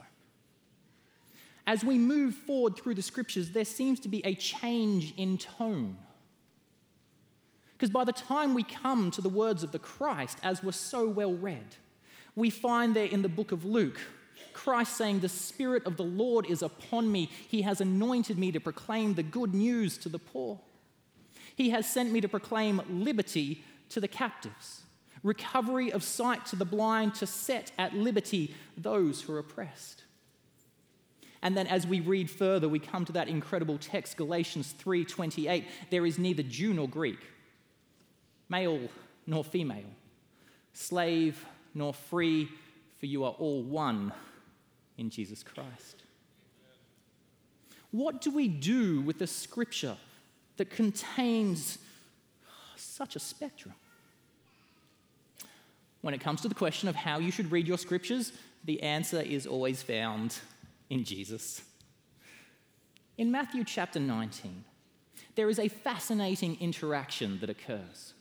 as 1.67 1.83
we 1.83 1.97
move 1.97 2.33
forward 2.33 2.77
through 2.77 2.95
the 2.95 3.01
scriptures, 3.01 3.51
there 3.51 3.65
seems 3.65 3.99
to 3.99 4.07
be 4.07 4.25
a 4.25 4.33
change 4.33 5.13
in 5.17 5.37
tone. 5.37 5.97
Because 7.73 7.89
by 7.91 8.05
the 8.05 8.13
time 8.13 8.53
we 8.53 8.63
come 8.63 9.11
to 9.11 9.21
the 9.21 9.29
words 9.29 9.63
of 9.63 9.73
the 9.73 9.79
Christ, 9.79 10.37
as 10.41 10.63
were 10.63 10.71
so 10.71 11.07
well 11.07 11.33
read, 11.33 11.75
we 12.35 12.49
find 12.49 12.95
there 12.95 13.05
in 13.05 13.21
the 13.21 13.29
book 13.29 13.51
of 13.51 13.65
Luke, 13.65 13.99
Christ 14.53 14.95
saying, 14.97 15.19
The 15.19 15.29
Spirit 15.29 15.85
of 15.85 15.97
the 15.97 16.03
Lord 16.03 16.45
is 16.45 16.61
upon 16.61 17.11
me. 17.11 17.29
He 17.47 17.61
has 17.63 17.81
anointed 17.81 18.37
me 18.37 18.51
to 18.51 18.59
proclaim 18.59 19.13
the 19.13 19.23
good 19.23 19.53
news 19.53 19.97
to 19.99 20.09
the 20.09 20.19
poor. 20.19 20.59
He 21.55 21.69
has 21.71 21.91
sent 21.91 22.11
me 22.11 22.21
to 22.21 22.27
proclaim 22.27 22.81
liberty 22.89 23.63
to 23.89 23.99
the 23.99 24.07
captives, 24.07 24.81
recovery 25.23 25.91
of 25.91 26.03
sight 26.03 26.45
to 26.47 26.55
the 26.55 26.65
blind, 26.65 27.15
to 27.15 27.27
set 27.27 27.71
at 27.77 27.93
liberty 27.93 28.55
those 28.77 29.21
who 29.21 29.33
are 29.33 29.39
oppressed. 29.39 30.03
And 31.41 31.57
then 31.57 31.67
as 31.67 31.87
we 31.87 31.99
read 31.99 32.29
further, 32.29 32.69
we 32.69 32.79
come 32.79 33.03
to 33.05 33.11
that 33.13 33.27
incredible 33.27 33.77
text, 33.77 34.15
Galatians 34.17 34.73
3:28. 34.73 35.65
There 35.89 36.05
is 36.05 36.19
neither 36.19 36.43
Jew 36.43 36.73
nor 36.73 36.87
Greek 36.87 37.19
male 38.51 38.89
nor 39.25 39.43
female, 39.43 39.89
slave 40.73 41.45
nor 41.73 41.93
free, 41.93 42.49
for 42.99 43.05
you 43.05 43.23
are 43.23 43.31
all 43.31 43.63
one 43.63 44.11
in 44.97 45.09
Jesus 45.09 45.43
Christ. 45.43 46.03
What 47.91 48.21
do 48.21 48.31
we 48.31 48.47
do 48.47 49.01
with 49.01 49.21
a 49.21 49.27
scripture 49.27 49.97
that 50.57 50.69
contains 50.69 51.77
such 52.75 53.15
a 53.15 53.19
spectrum? 53.19 53.73
When 56.01 56.13
it 56.13 56.21
comes 56.21 56.41
to 56.41 56.49
the 56.49 56.55
question 56.55 56.89
of 56.89 56.95
how 56.95 57.19
you 57.19 57.31
should 57.31 57.51
read 57.51 57.67
your 57.67 57.77
scriptures, 57.77 58.31
the 58.63 58.81
answer 58.81 59.21
is 59.21 59.45
always 59.45 59.83
found 59.83 60.37
in 60.89 61.03
Jesus. 61.03 61.61
In 63.17 63.31
Matthew 63.31 63.63
chapter 63.63 63.99
19, 63.99 64.63
there 65.35 65.49
is 65.49 65.59
a 65.59 65.67
fascinating 65.67 66.57
interaction 66.59 67.39
that 67.39 67.49
occurs. 67.49 68.13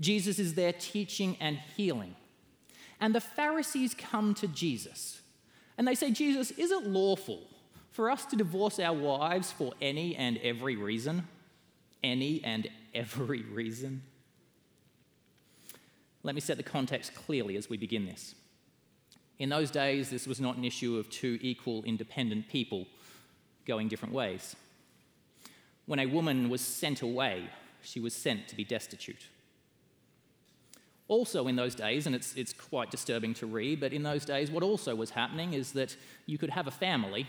Jesus 0.00 0.38
is 0.38 0.54
there 0.54 0.72
teaching 0.72 1.36
and 1.40 1.58
healing. 1.76 2.14
And 3.00 3.14
the 3.14 3.20
Pharisees 3.20 3.94
come 3.94 4.34
to 4.34 4.48
Jesus 4.48 5.20
and 5.76 5.86
they 5.86 5.94
say, 5.94 6.10
Jesus, 6.10 6.50
is 6.52 6.70
it 6.70 6.84
lawful 6.84 7.40
for 7.92 8.10
us 8.10 8.26
to 8.26 8.36
divorce 8.36 8.78
our 8.78 8.94
wives 8.94 9.52
for 9.52 9.72
any 9.80 10.16
and 10.16 10.38
every 10.38 10.76
reason? 10.76 11.26
Any 12.02 12.42
and 12.44 12.68
every 12.94 13.42
reason? 13.42 14.02
Let 16.24 16.34
me 16.34 16.40
set 16.40 16.56
the 16.56 16.64
context 16.64 17.14
clearly 17.14 17.56
as 17.56 17.70
we 17.70 17.76
begin 17.76 18.06
this. 18.06 18.34
In 19.38 19.48
those 19.48 19.70
days, 19.70 20.10
this 20.10 20.26
was 20.26 20.40
not 20.40 20.56
an 20.56 20.64
issue 20.64 20.96
of 20.96 21.08
two 21.10 21.38
equal, 21.40 21.84
independent 21.84 22.48
people 22.48 22.86
going 23.66 23.86
different 23.86 24.14
ways. 24.14 24.56
When 25.86 26.00
a 26.00 26.06
woman 26.06 26.48
was 26.48 26.60
sent 26.60 27.02
away, 27.02 27.48
she 27.82 28.00
was 28.00 28.14
sent 28.14 28.48
to 28.48 28.56
be 28.56 28.64
destitute. 28.64 29.28
Also, 31.08 31.48
in 31.48 31.56
those 31.56 31.74
days, 31.74 32.06
and 32.06 32.14
it's, 32.14 32.34
it's 32.34 32.52
quite 32.52 32.90
disturbing 32.90 33.32
to 33.32 33.46
read, 33.46 33.80
but 33.80 33.94
in 33.94 34.02
those 34.02 34.26
days, 34.26 34.50
what 34.50 34.62
also 34.62 34.94
was 34.94 35.10
happening 35.10 35.54
is 35.54 35.72
that 35.72 35.96
you 36.26 36.36
could 36.36 36.50
have 36.50 36.66
a 36.66 36.70
family, 36.70 37.26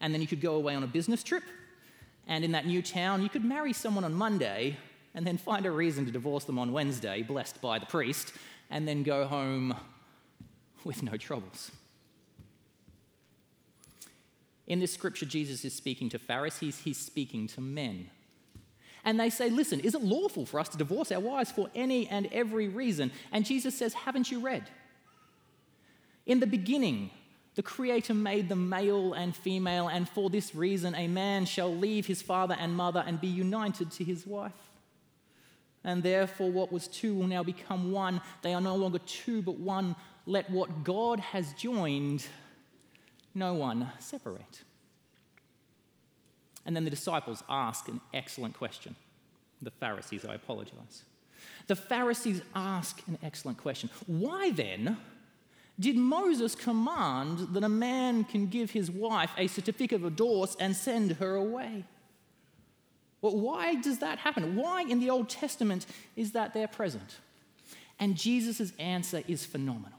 and 0.00 0.12
then 0.12 0.20
you 0.20 0.26
could 0.26 0.42
go 0.42 0.54
away 0.54 0.74
on 0.74 0.82
a 0.82 0.86
business 0.86 1.22
trip, 1.22 1.42
and 2.26 2.44
in 2.44 2.52
that 2.52 2.66
new 2.66 2.82
town, 2.82 3.22
you 3.22 3.30
could 3.30 3.44
marry 3.44 3.72
someone 3.72 4.04
on 4.04 4.12
Monday, 4.12 4.76
and 5.14 5.26
then 5.26 5.38
find 5.38 5.64
a 5.64 5.70
reason 5.70 6.04
to 6.04 6.12
divorce 6.12 6.44
them 6.44 6.58
on 6.58 6.70
Wednesday, 6.70 7.22
blessed 7.22 7.60
by 7.62 7.78
the 7.78 7.86
priest, 7.86 8.34
and 8.70 8.86
then 8.86 9.02
go 9.02 9.26
home 9.26 9.74
with 10.84 11.02
no 11.02 11.16
troubles. 11.16 11.70
In 14.66 14.78
this 14.78 14.92
scripture, 14.92 15.24
Jesus 15.24 15.64
is 15.64 15.74
speaking 15.74 16.10
to 16.10 16.18
Pharisees, 16.18 16.80
he's 16.80 16.98
speaking 16.98 17.46
to 17.48 17.62
men. 17.62 18.10
And 19.08 19.18
they 19.18 19.30
say, 19.30 19.48
Listen, 19.48 19.80
is 19.80 19.94
it 19.94 20.02
lawful 20.02 20.44
for 20.44 20.60
us 20.60 20.68
to 20.68 20.76
divorce 20.76 21.10
our 21.12 21.18
wives 21.18 21.50
for 21.50 21.70
any 21.74 22.06
and 22.08 22.28
every 22.30 22.68
reason? 22.68 23.10
And 23.32 23.42
Jesus 23.42 23.74
says, 23.74 23.94
Haven't 23.94 24.30
you 24.30 24.38
read? 24.40 24.68
In 26.26 26.40
the 26.40 26.46
beginning, 26.46 27.10
the 27.54 27.62
Creator 27.62 28.12
made 28.12 28.50
them 28.50 28.68
male 28.68 29.14
and 29.14 29.34
female, 29.34 29.88
and 29.88 30.06
for 30.06 30.28
this 30.28 30.54
reason, 30.54 30.94
a 30.94 31.08
man 31.08 31.46
shall 31.46 31.74
leave 31.74 32.04
his 32.04 32.20
father 32.20 32.54
and 32.60 32.74
mother 32.74 33.02
and 33.06 33.18
be 33.18 33.28
united 33.28 33.90
to 33.92 34.04
his 34.04 34.26
wife. 34.26 34.52
And 35.84 36.02
therefore, 36.02 36.50
what 36.50 36.70
was 36.70 36.86
two 36.86 37.14
will 37.14 37.28
now 37.28 37.42
become 37.42 37.92
one. 37.92 38.20
They 38.42 38.52
are 38.52 38.60
no 38.60 38.76
longer 38.76 38.98
two, 38.98 39.40
but 39.40 39.58
one. 39.58 39.96
Let 40.26 40.50
what 40.50 40.84
God 40.84 41.18
has 41.18 41.54
joined, 41.54 42.26
no 43.34 43.54
one 43.54 43.90
separate. 44.00 44.64
And 46.68 46.76
then 46.76 46.84
the 46.84 46.90
disciples 46.90 47.42
ask 47.48 47.88
an 47.88 47.98
excellent 48.12 48.52
question. 48.52 48.94
The 49.62 49.70
Pharisees, 49.70 50.26
I 50.26 50.34
apologize. 50.34 51.02
The 51.66 51.74
Pharisees 51.74 52.42
ask 52.54 53.00
an 53.08 53.16
excellent 53.22 53.56
question. 53.56 53.88
Why 54.06 54.50
then 54.50 54.98
did 55.80 55.96
Moses 55.96 56.54
command 56.54 57.54
that 57.54 57.64
a 57.64 57.70
man 57.70 58.22
can 58.24 58.48
give 58.48 58.72
his 58.72 58.90
wife 58.90 59.30
a 59.38 59.46
certificate 59.46 60.04
of 60.04 60.14
divorce 60.14 60.58
and 60.60 60.76
send 60.76 61.12
her 61.12 61.36
away? 61.36 61.84
Well, 63.22 63.40
why 63.40 63.76
does 63.76 64.00
that 64.00 64.18
happen? 64.18 64.54
Why 64.54 64.82
in 64.82 65.00
the 65.00 65.08
Old 65.08 65.30
Testament 65.30 65.86
is 66.16 66.32
that 66.32 66.52
there 66.52 66.68
present? 66.68 67.16
And 67.98 68.14
Jesus' 68.14 68.74
answer 68.78 69.22
is 69.26 69.46
phenomenal. 69.46 69.98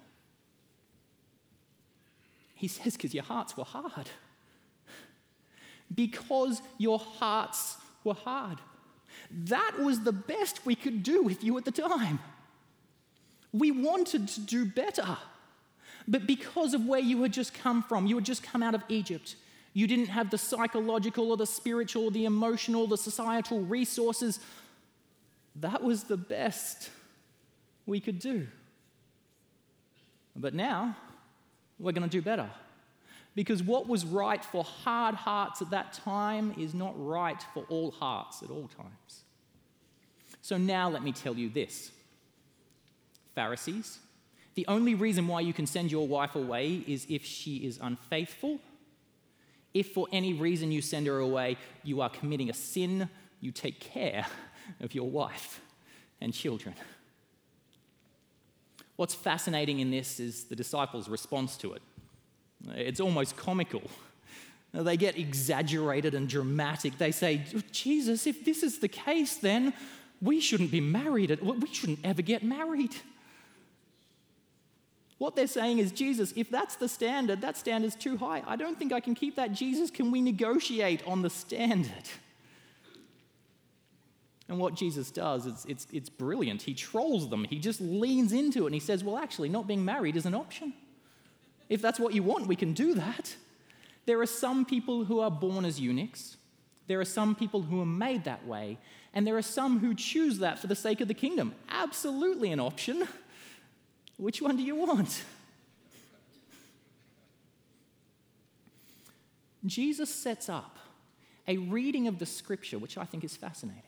He 2.54 2.68
says, 2.68 2.96
because 2.96 3.16
your 3.16 3.24
hearts 3.24 3.58
were 3.58 3.64
hard 3.64 4.08
because 5.94 6.62
your 6.78 7.00
hearts 7.00 7.78
were 8.04 8.14
hard. 8.14 8.60
That 9.32 9.80
was 9.80 10.02
the 10.02 10.12
best 10.12 10.66
we 10.66 10.76
could 10.76 11.04
do 11.04 11.24
with 11.24 11.44
you 11.44 11.58
at 11.58 11.66
the 11.66 11.72
time. 11.72 12.20
We 13.52 13.72
wanted 13.72 14.28
to 14.30 14.42
do 14.42 14.66
better. 14.66 15.18
But 16.08 16.26
because 16.26 16.74
of 16.74 16.86
where 16.86 17.00
you 17.00 17.22
had 17.22 17.34
just 17.34 17.54
come 17.54 17.84
from, 17.84 18.08
you 18.08 18.16
had 18.16 18.26
just 18.26 18.44
come 18.44 18.64
out 18.64 18.76
of 18.76 18.84
Egypt, 18.90 19.36
you 19.74 19.86
didn't 19.86 20.08
have 20.08 20.32
the 20.32 20.38
psychological 20.38 21.30
or 21.30 21.38
the 21.38 21.46
spiritual 21.46 22.06
or 22.06 22.12
the 22.12 22.26
emotional, 22.26 22.88
the 22.88 22.98
societal 22.98 23.62
resources. 23.62 24.40
That 25.56 25.84
was 25.84 26.06
the 26.06 26.18
best 26.18 26.90
we 27.86 28.00
could 28.00 28.20
do. 28.20 28.48
But 30.36 30.54
now, 30.54 30.96
we're 31.78 31.92
going 31.92 32.08
to 32.08 32.10
do 32.10 32.22
better. 32.22 32.50
Because 33.36 33.64
what 33.64 33.88
was 33.88 34.06
right 34.06 34.44
for 34.44 34.64
hard 34.64 35.16
hearts 35.16 35.62
at 35.62 35.70
that 35.70 35.94
time 35.94 36.54
is 36.58 36.74
not 36.74 36.94
right 36.98 37.42
for 37.54 37.64
all 37.70 37.92
hearts 37.92 38.44
at 38.44 38.50
all 38.50 38.70
times. 38.76 39.24
So 40.42 40.58
now 40.58 40.90
let 40.90 41.04
me 41.04 41.12
tell 41.12 41.36
you 41.36 41.50
this 41.50 41.92
Pharisees, 43.36 44.00
the 44.56 44.66
only 44.68 44.96
reason 44.96 45.28
why 45.28 45.42
you 45.42 45.54
can 45.54 45.68
send 45.68 45.92
your 45.92 46.08
wife 46.08 46.36
away 46.36 46.84
is 46.88 47.06
if 47.10 47.24
she 47.24 47.58
is 47.58 47.80
unfaithful. 47.82 48.60
If 49.74 49.92
for 49.94 50.08
any 50.12 50.34
reason 50.34 50.72
you 50.72 50.82
send 50.82 51.08
her 51.08 51.20
away, 51.20 51.58
you 51.84 52.02
are 52.02 52.10
committing 52.10 52.50
a 52.50 52.54
sin, 52.54 53.10
you 53.40 53.52
take 53.52 53.80
care 53.80 54.26
of 54.82 54.94
your 54.96 55.10
wife 55.10 55.62
and 56.20 56.34
children. 56.34 56.76
What's 58.96 59.16
fascinating 59.16 59.80
in 59.80 59.92
this 59.92 60.20
is 60.20 60.46
the 60.46 60.56
disciples' 60.56 61.08
response 61.08 61.56
to 61.58 61.72
it. 61.74 61.82
It's 62.68 63.00
almost 63.00 63.38
comical. 63.38 63.84
They 64.74 64.98
get 64.98 65.18
exaggerated 65.18 66.14
and 66.14 66.28
dramatic. 66.28 66.98
They 66.98 67.12
say, 67.12 67.44
Jesus, 67.72 68.28
if 68.28 68.46
this 68.46 68.62
is 68.62 68.80
the 68.80 68.88
case, 68.88 69.36
then 69.38 69.74
we 70.22 70.40
shouldn't 70.40 70.72
be 70.72 70.82
married. 70.82 71.40
We 71.42 71.74
shouldn't 71.74 72.00
ever 72.04 72.22
get 72.22 72.44
married. 72.44 72.96
What 75.18 75.36
they're 75.36 75.48
saying 75.48 75.80
is, 75.80 75.92
Jesus, 75.92 76.34
if 76.36 76.50
that's 76.50 76.76
the 76.76 76.88
standard, 76.88 77.42
that 77.42 77.58
standard's 77.58 77.96
too 77.96 78.16
high. 78.16 78.42
I 78.48 78.56
don't 78.56 78.78
think 78.78 78.94
I 78.94 79.00
can 79.00 79.16
keep 79.16 79.36
that. 79.36 79.52
Jesus, 79.52 79.92
can 79.92 80.12
we 80.12 80.22
negotiate 80.22 81.06
on 81.06 81.22
the 81.22 81.30
standard? 81.30 82.10
And 84.48 84.58
what 84.60 84.76
Jesus 84.76 85.12
does, 85.12 85.46
it's, 85.46 85.66
it's, 85.66 85.88
it's 85.92 86.10
brilliant. 86.10 86.62
He 86.62 86.74
trolls 86.74 87.30
them. 87.30 87.44
He 87.44 87.60
just 87.60 87.82
leans 87.82 88.32
into 88.32 88.64
it 88.64 88.68
and 88.68 88.74
he 88.74 88.80
says, 88.80 89.04
Well, 89.04 89.18
actually, 89.18 89.50
not 89.50 89.68
being 89.68 89.84
married 89.84 90.16
is 90.16 90.26
an 90.26 90.34
option. 90.34 90.74
If 91.70 91.82
that's 91.82 92.00
what 92.00 92.14
you 92.14 92.24
want, 92.24 92.48
we 92.48 92.56
can 92.56 92.74
do 92.74 92.96
that. 92.96 93.36
There 94.06 94.20
are 94.20 94.26
some 94.26 94.66
people 94.66 95.06
who 95.06 95.20
are 95.20 95.32
born 95.32 95.66
as 95.66 95.80
eunuchs, 95.80 96.36
there 96.88 97.00
are 97.00 97.06
some 97.06 97.36
people 97.36 97.62
who 97.62 97.80
are 97.80 97.86
made 97.86 98.24
that 98.24 98.48
way, 98.48 98.80
and 99.14 99.26
there 99.26 99.38
are 99.38 99.44
some 99.44 99.80
who 99.80 99.94
choose 99.94 100.40
that 100.40 100.58
for 100.58 100.66
the 100.66 100.76
sake 100.76 101.02
of 101.02 101.08
the 101.08 101.14
kingdom. 101.14 101.54
Absolutely 101.70 102.52
an 102.52 102.60
option. 102.60 103.08
Which 104.18 104.42
one 104.42 104.58
do 104.58 104.64
you 104.64 104.76
want? 104.76 105.24
Jesus 109.66 110.14
sets 110.14 110.50
up 110.50 110.78
a 111.48 111.58
reading 111.58 112.08
of 112.08 112.20
the 112.20 112.26
scripture, 112.26 112.80
which 112.80 112.98
I 112.98 113.06
think 113.06 113.24
is 113.24 113.36
fascinating. 113.36 113.84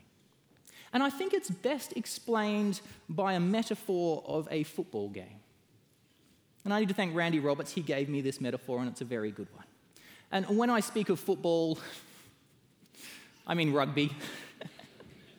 And 0.94 1.02
I 1.02 1.10
think 1.10 1.34
it's 1.34 1.50
best 1.50 1.94
explained 1.96 2.82
by 3.08 3.34
a 3.34 3.40
metaphor 3.40 4.24
of 4.28 4.48
a 4.52 4.64
football 4.64 5.10
game. 5.10 5.40
And 6.64 6.74
I 6.74 6.80
need 6.80 6.90
to 6.90 6.94
thank 6.94 7.16
Randy 7.16 7.40
Roberts. 7.40 7.72
He 7.72 7.82
gave 7.82 8.08
me 8.08 8.22
this 8.22 8.40
metaphor, 8.40 8.80
and 8.80 8.88
it's 8.88 9.02
a 9.02 9.06
very 9.06 9.32
good 9.32 9.48
one. 9.56 9.66
And 10.32 10.58
when 10.58 10.70
I 10.70 10.80
speak 10.80 11.10
of 11.10 11.20
football, 11.20 11.80
I 13.48 13.54
mean 13.54 13.74
rugby. 13.74 14.12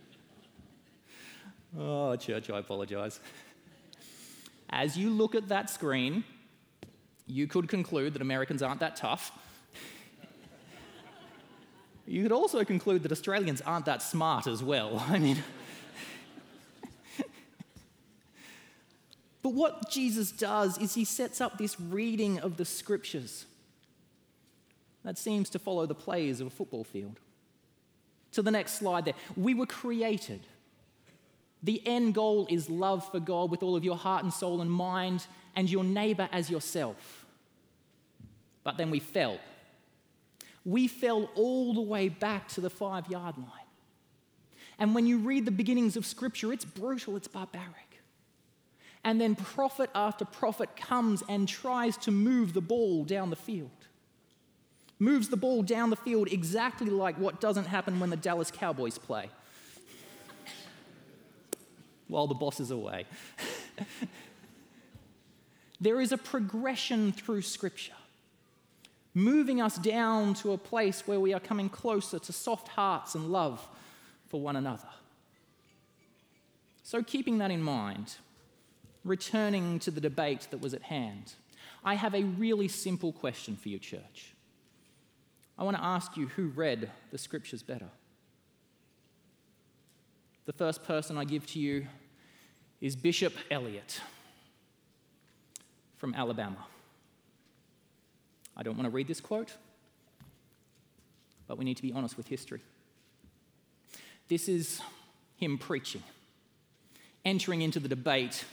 oh, 1.79 2.17
church, 2.17 2.51
I 2.51 2.59
apologize. 2.59 3.21
As 4.69 4.97
you 4.97 5.11
look 5.11 5.35
at 5.35 5.49
that 5.49 5.71
screen, 5.71 6.25
you 7.27 7.47
could 7.47 7.69
conclude 7.69 8.15
that 8.15 8.23
Americans 8.23 8.63
aren't 8.63 8.81
that 8.81 8.97
tough. 8.97 9.33
You 12.07 12.23
could 12.23 12.33
also 12.33 12.65
conclude 12.65 13.05
that 13.05 13.13
Australians 13.13 13.61
aren't 13.61 13.87
that 13.87 14.03
smart 14.03 14.47
as 14.47 14.63
well. 14.63 15.05
I 15.09 15.19
mean, 15.19 15.39
But 19.43 19.55
what 19.55 19.91
Jesus 19.91 20.31
does 20.31 20.79
is 20.79 20.95
he 20.95 21.05
sets 21.05 21.41
up 21.41 21.59
this 21.59 21.81
reading 21.81 22.39
of 22.39 22.57
the 22.57 22.65
scriptures 22.65 23.47
that 25.05 25.19
seems 25.19 25.51
to 25.51 25.59
follow 25.59 25.85
the 25.85 25.95
plays 25.95 26.41
of 26.41 26.47
a 26.47 26.51
football 26.51 26.85
field. 26.85 27.19
To 28.33 28.43
the 28.43 28.53
next 28.53 28.75
slide 28.75 29.05
there. 29.05 29.15
We 29.37 29.53
were 29.53 29.67
created. 29.67 30.41
The 31.63 31.83
end 31.87 32.15
goal 32.15 32.47
is 32.49 32.71
love 32.71 33.09
for 33.11 33.21
God 33.21 33.51
with 33.51 33.63
all 33.63 33.77
of 33.77 33.85
your 33.85 33.97
heart 33.97 34.23
and 34.23 34.33
soul 34.33 34.61
and 34.61 34.71
mind, 34.71 35.27
and 35.55 35.69
your 35.69 35.85
neighbor 35.85 36.29
as 36.33 36.49
yourself. 36.49 37.27
But 38.65 38.77
then 38.77 38.91
we 38.91 39.01
fell. 39.01 39.39
We 40.65 40.87
fell 40.89 41.29
all 41.35 41.75
the 41.75 41.81
way 41.81 42.09
back 42.09 42.49
to 42.51 42.61
the 42.61 42.71
five 42.71 43.09
yard 43.09 43.37
line. 43.37 43.49
And 44.79 44.95
when 44.95 45.07
you 45.07 45.19
read 45.19 45.45
the 45.45 45.51
beginnings 45.51 45.97
of 45.97 46.07
Scripture, 46.07 46.53
it's 46.53 46.65
brutal, 46.65 47.17
it's 47.17 47.29
barbaric. 47.29 47.92
And 49.05 49.21
then 49.21 49.35
prophet 49.35 49.91
after 49.95 50.25
prophet 50.25 50.77
comes 50.77 51.23
and 51.29 51.49
tries 51.49 51.97
to 51.99 52.11
move 52.11 52.53
the 52.53 52.61
ball 52.61 53.05
down 53.05 53.31
the 53.31 53.37
field. 53.37 53.71
Moves 54.99 55.29
the 55.29 55.37
ball 55.37 55.63
down 55.63 55.91
the 55.91 55.97
field 55.97 56.29
exactly 56.31 56.89
like 56.89 57.19
what 57.19 57.41
doesn't 57.41 57.67
happen 57.67 57.99
when 57.99 58.11
the 58.11 58.17
Dallas 58.17 58.53
Cowboys 58.53 58.99
play 58.99 59.29
while 62.13 62.27
the 62.27 62.35
boss 62.35 62.61
is 62.61 62.71
away. 62.71 63.07
there 65.81 66.01
is 66.01 66.13
a 66.13 66.19
progression 66.19 67.11
through 67.11 67.43
Scripture, 67.43 67.95
moving 69.15 69.61
us 69.61 69.79
down 69.79 70.35
to 70.35 70.53
a 70.53 70.59
place 70.59 71.07
where 71.07 71.19
we 71.19 71.33
are 71.33 71.41
coming 71.41 71.69
closer 71.69 72.19
to 72.19 72.33
soft 72.33 72.69
hearts 72.69 73.15
and 73.15 73.33
love 73.33 73.67
for 74.29 74.41
one 74.41 74.57
another. 74.57 74.89
So, 76.85 77.03
keeping 77.03 77.39
that 77.39 77.51
in 77.51 77.63
mind, 77.63 78.17
returning 79.05 79.79
to 79.81 79.91
the 79.91 80.01
debate 80.01 80.49
that 80.51 80.61
was 80.61 80.75
at 80.75 80.83
hand. 80.83 81.35
I 81.85 81.95
have 81.95 82.15
a 82.15 82.23
really 82.23 82.69
simple 82.69 83.13
question 83.13 83.57
for 83.57 83.69
you, 83.69 83.79
church. 83.79 84.35
I 85.59 85.65
want 85.65 85.77
to 85.77 85.85
ask 85.85 86.17
you 86.17 86.29
who 86.29 86.49
read 86.49 86.91
the 87.11 87.19
scriptures 87.19 87.63
better. 87.63 87.89
The 90.45 90.53
first 90.53 90.85
person 90.85 91.17
I 91.17 91.25
give 91.25 91.47
to 91.49 91.59
you 91.59 91.87
is 92.81 92.97
Bishop 92.97 93.35
Elliot 93.51 94.01
from 95.97 96.15
Alabama. 96.15 96.67
I 98.57 98.63
don't 98.63 98.77
want 98.77 98.87
to 98.87 98.91
read 98.91 99.07
this 99.07 99.21
quote, 99.21 99.57
but 101.47 101.59
we 101.59 101.65
need 101.65 101.77
to 101.77 101.83
be 101.83 101.93
honest 101.93 102.17
with 102.17 102.27
history. 102.27 102.61
This 104.29 104.49
is 104.49 104.81
him 105.37 105.59
preaching, 105.59 106.03
entering 107.25 107.63
into 107.63 107.79
the 107.79 107.89
debate. 107.89 108.45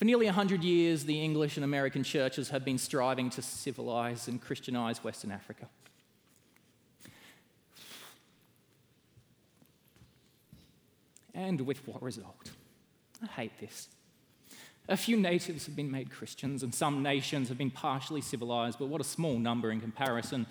For 0.00 0.06
nearly 0.06 0.24
100 0.24 0.64
years, 0.64 1.04
the 1.04 1.22
English 1.22 1.58
and 1.58 1.64
American 1.64 2.02
churches 2.02 2.48
have 2.48 2.64
been 2.64 2.78
striving 2.78 3.28
to 3.28 3.42
civilize 3.42 4.28
and 4.28 4.40
Christianize 4.40 5.04
Western 5.04 5.30
Africa. 5.30 5.68
And 11.34 11.60
with 11.60 11.86
what 11.86 12.02
result? 12.02 12.50
I 13.22 13.26
hate 13.26 13.60
this. 13.60 13.88
A 14.88 14.96
few 14.96 15.18
natives 15.18 15.66
have 15.66 15.76
been 15.76 15.90
made 15.90 16.10
Christians, 16.10 16.62
and 16.62 16.74
some 16.74 17.02
nations 17.02 17.50
have 17.50 17.58
been 17.58 17.70
partially 17.70 18.22
civilized, 18.22 18.78
but 18.78 18.88
what 18.88 19.02
a 19.02 19.04
small 19.04 19.38
number 19.38 19.70
in 19.70 19.82
comparison 19.82 20.46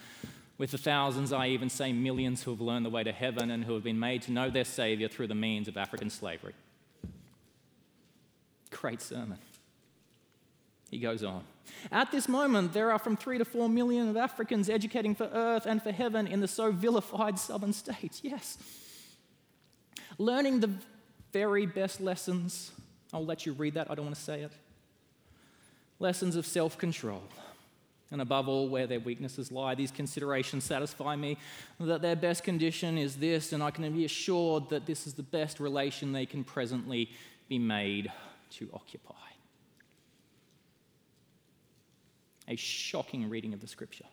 with 0.60 0.70
the 0.70 0.78
thousands, 0.78 1.34
I 1.34 1.48
even 1.48 1.72
say 1.72 1.92
millions, 1.92 2.44
who 2.44 2.52
have 2.52 2.62
learned 2.62 2.86
the 2.86 2.92
way 2.92 3.04
to 3.04 3.12
heaven 3.12 3.50
and 3.50 3.64
who 3.64 3.74
have 3.74 3.84
been 3.84 4.00
made 4.00 4.22
to 4.24 4.32
know 4.32 4.52
their 4.52 4.64
Savior 4.64 5.08
through 5.08 5.26
the 5.26 5.34
means 5.34 5.68
of 5.68 5.76
African 5.76 6.12
slavery. 6.12 6.54
Great 8.80 9.02
sermon. 9.02 9.38
He 10.90 11.00
goes 11.00 11.24
on. 11.24 11.44
At 11.92 12.12
this 12.12 12.28
moment, 12.28 12.74
there 12.74 12.92
are 12.92 13.00
from 13.00 13.16
three 13.16 13.38
to 13.38 13.46
four 13.46 13.70
million 13.70 14.10
of 14.10 14.18
Africans 14.18 14.70
educating 14.70 15.14
for 15.14 15.30
earth 15.34 15.66
and 15.66 15.82
for 15.84 15.92
heaven 15.92 16.26
in 16.26 16.40
the 16.40 16.48
so 16.48 16.72
vilified 16.72 17.38
southern 17.38 17.74
states. 17.74 18.22
Yes 18.30 18.58
learning 20.20 20.60
the 20.60 20.70
very 21.32 21.66
best 21.66 22.00
lessons. 22.00 22.72
I'll 23.12 23.26
let 23.26 23.48
you 23.48 23.54
read 23.54 23.74
that, 23.74 23.90
I 23.90 23.96
don't 23.96 24.06
want 24.06 24.16
to 24.16 24.22
say 24.22 24.42
it. 24.42 24.52
Lessons 25.98 26.36
of 26.36 26.46
self 26.46 26.78
control. 26.78 27.24
And 28.12 28.22
above 28.22 28.48
all, 28.48 28.68
where 28.68 28.88
their 28.88 29.00
weaknesses 29.00 29.52
lie. 29.52 29.76
These 29.76 29.92
considerations 29.92 30.64
satisfy 30.64 31.16
me 31.16 31.38
that 31.80 32.02
their 32.02 32.16
best 32.16 32.44
condition 32.44 32.98
is 32.98 33.18
this, 33.18 33.54
and 33.54 33.62
I 33.62 33.70
can 33.70 33.92
be 33.94 34.04
assured 34.04 34.70
that 34.70 34.88
this 34.88 35.06
is 35.06 35.14
the 35.14 35.24
best 35.24 35.60
relation 35.60 36.12
they 36.12 36.26
can 36.26 36.44
presently 36.44 37.12
be 37.48 37.60
made 37.60 38.12
to 38.52 38.70
occupy. 38.74 39.14
A 42.48 42.56
shocking 42.56 43.30
reading 43.30 43.54
of 43.54 43.62
the 43.62 43.68
scripture, 43.68 44.06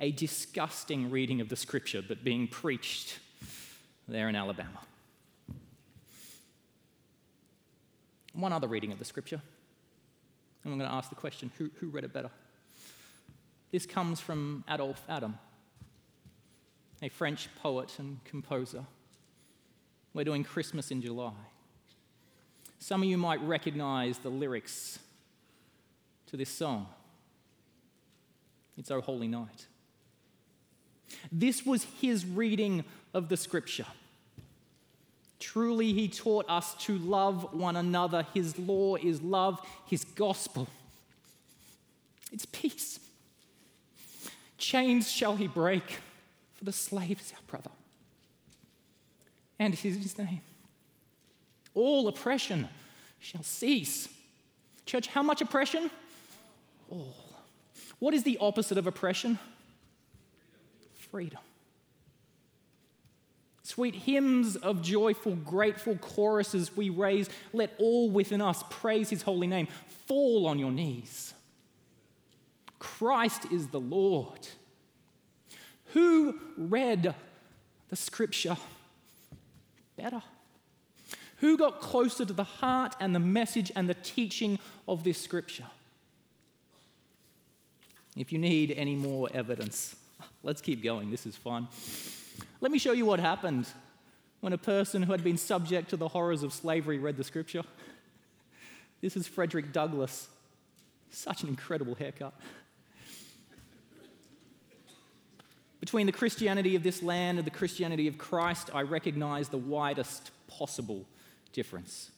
a 0.00 0.10
disgusting 0.10 1.10
reading 1.10 1.40
of 1.40 1.48
the 1.48 1.56
scripture, 1.56 2.02
but 2.06 2.24
being 2.24 2.48
preached 2.48 3.20
there 4.08 4.28
in 4.28 4.36
Alabama. 4.36 4.80
one 8.36 8.52
other 8.52 8.68
reading 8.68 8.92
of 8.92 8.98
the 8.98 9.04
scripture. 9.04 9.40
And 10.64 10.72
I'm 10.72 10.78
going 10.78 10.90
to 10.90 10.94
ask 10.94 11.08
the 11.08 11.16
question 11.16 11.50
who, 11.58 11.70
who 11.80 11.88
read 11.88 12.04
it 12.04 12.12
better? 12.12 12.30
This 13.72 13.86
comes 13.86 14.20
from 14.20 14.64
Adolphe 14.68 15.02
Adam, 15.08 15.38
a 17.02 17.08
French 17.08 17.48
poet 17.62 17.92
and 17.98 18.22
composer. 18.24 18.84
We're 20.14 20.24
doing 20.24 20.44
Christmas 20.44 20.90
in 20.90 21.02
July. 21.02 21.32
Some 22.86 23.02
of 23.02 23.08
you 23.08 23.18
might 23.18 23.42
recognize 23.42 24.18
the 24.18 24.28
lyrics 24.28 25.00
to 26.28 26.36
this 26.36 26.48
song. 26.48 26.86
It's 28.78 28.92
O 28.92 29.00
Holy 29.00 29.26
Night. 29.26 29.66
This 31.32 31.66
was 31.66 31.82
his 32.00 32.24
reading 32.24 32.84
of 33.12 33.28
the 33.28 33.36
scripture. 33.36 33.86
Truly, 35.40 35.94
he 35.94 36.06
taught 36.06 36.46
us 36.48 36.74
to 36.84 36.96
love 36.98 37.52
one 37.52 37.74
another. 37.74 38.24
His 38.32 38.56
law 38.56 38.94
is 38.94 39.20
love, 39.20 39.60
his 39.86 40.04
gospel. 40.04 40.68
It's 42.30 42.46
peace. 42.46 43.00
Chains 44.58 45.10
shall 45.10 45.34
he 45.34 45.48
break, 45.48 45.98
for 46.54 46.64
the 46.64 46.72
slave 46.72 47.20
is 47.20 47.32
our 47.32 47.42
brother. 47.48 47.70
And 49.58 49.74
his 49.74 50.16
name. 50.16 50.42
All 51.76 52.08
oppression 52.08 52.68
shall 53.20 53.42
cease. 53.42 54.08
Church, 54.86 55.06
how 55.08 55.22
much 55.22 55.42
oppression? 55.42 55.90
All. 56.90 57.14
What 57.98 58.14
is 58.14 58.22
the 58.22 58.38
opposite 58.40 58.78
of 58.78 58.86
oppression? 58.86 59.38
Freedom. 61.10 61.38
Sweet 63.62 63.94
hymns 63.94 64.56
of 64.56 64.80
joyful, 64.80 65.36
grateful 65.36 65.96
choruses 65.96 66.74
we 66.74 66.88
raise. 66.88 67.28
Let 67.52 67.74
all 67.78 68.08
within 68.10 68.40
us 68.40 68.62
praise 68.70 69.10
his 69.10 69.22
holy 69.22 69.46
name. 69.46 69.68
Fall 70.06 70.46
on 70.46 70.58
your 70.58 70.72
knees. 70.72 71.34
Christ 72.78 73.52
is 73.52 73.68
the 73.68 73.80
Lord. 73.80 74.48
Who 75.92 76.38
read 76.56 77.14
the 77.90 77.96
scripture 77.96 78.56
better? 79.96 80.22
Who 81.38 81.58
got 81.58 81.80
closer 81.80 82.24
to 82.24 82.32
the 82.32 82.44
heart 82.44 82.94
and 82.98 83.14
the 83.14 83.20
message 83.20 83.70
and 83.76 83.88
the 83.88 83.94
teaching 83.94 84.58
of 84.88 85.04
this 85.04 85.20
scripture? 85.20 85.66
If 88.16 88.32
you 88.32 88.38
need 88.38 88.72
any 88.72 88.96
more 88.96 89.28
evidence, 89.34 89.96
let's 90.42 90.62
keep 90.62 90.82
going. 90.82 91.10
This 91.10 91.26
is 91.26 91.36
fun. 91.36 91.68
Let 92.62 92.72
me 92.72 92.78
show 92.78 92.92
you 92.92 93.04
what 93.04 93.20
happened 93.20 93.66
when 94.40 94.54
a 94.54 94.58
person 94.58 95.02
who 95.02 95.12
had 95.12 95.22
been 95.22 95.36
subject 95.36 95.90
to 95.90 95.96
the 95.96 96.08
horrors 96.08 96.42
of 96.42 96.54
slavery 96.54 96.98
read 96.98 97.18
the 97.18 97.24
scripture. 97.24 97.62
This 99.02 99.16
is 99.16 99.26
Frederick 99.26 99.72
Douglass. 99.72 100.28
Such 101.10 101.42
an 101.42 101.50
incredible 101.50 101.94
haircut. 101.94 102.32
Between 105.80 106.06
the 106.06 106.12
Christianity 106.12 106.74
of 106.74 106.82
this 106.82 107.02
land 107.02 107.38
and 107.38 107.46
the 107.46 107.50
Christianity 107.50 108.08
of 108.08 108.16
Christ, 108.16 108.70
I 108.72 108.82
recognize 108.82 109.50
the 109.50 109.58
widest 109.58 110.30
possible 110.48 111.04
difference. 111.56 112.12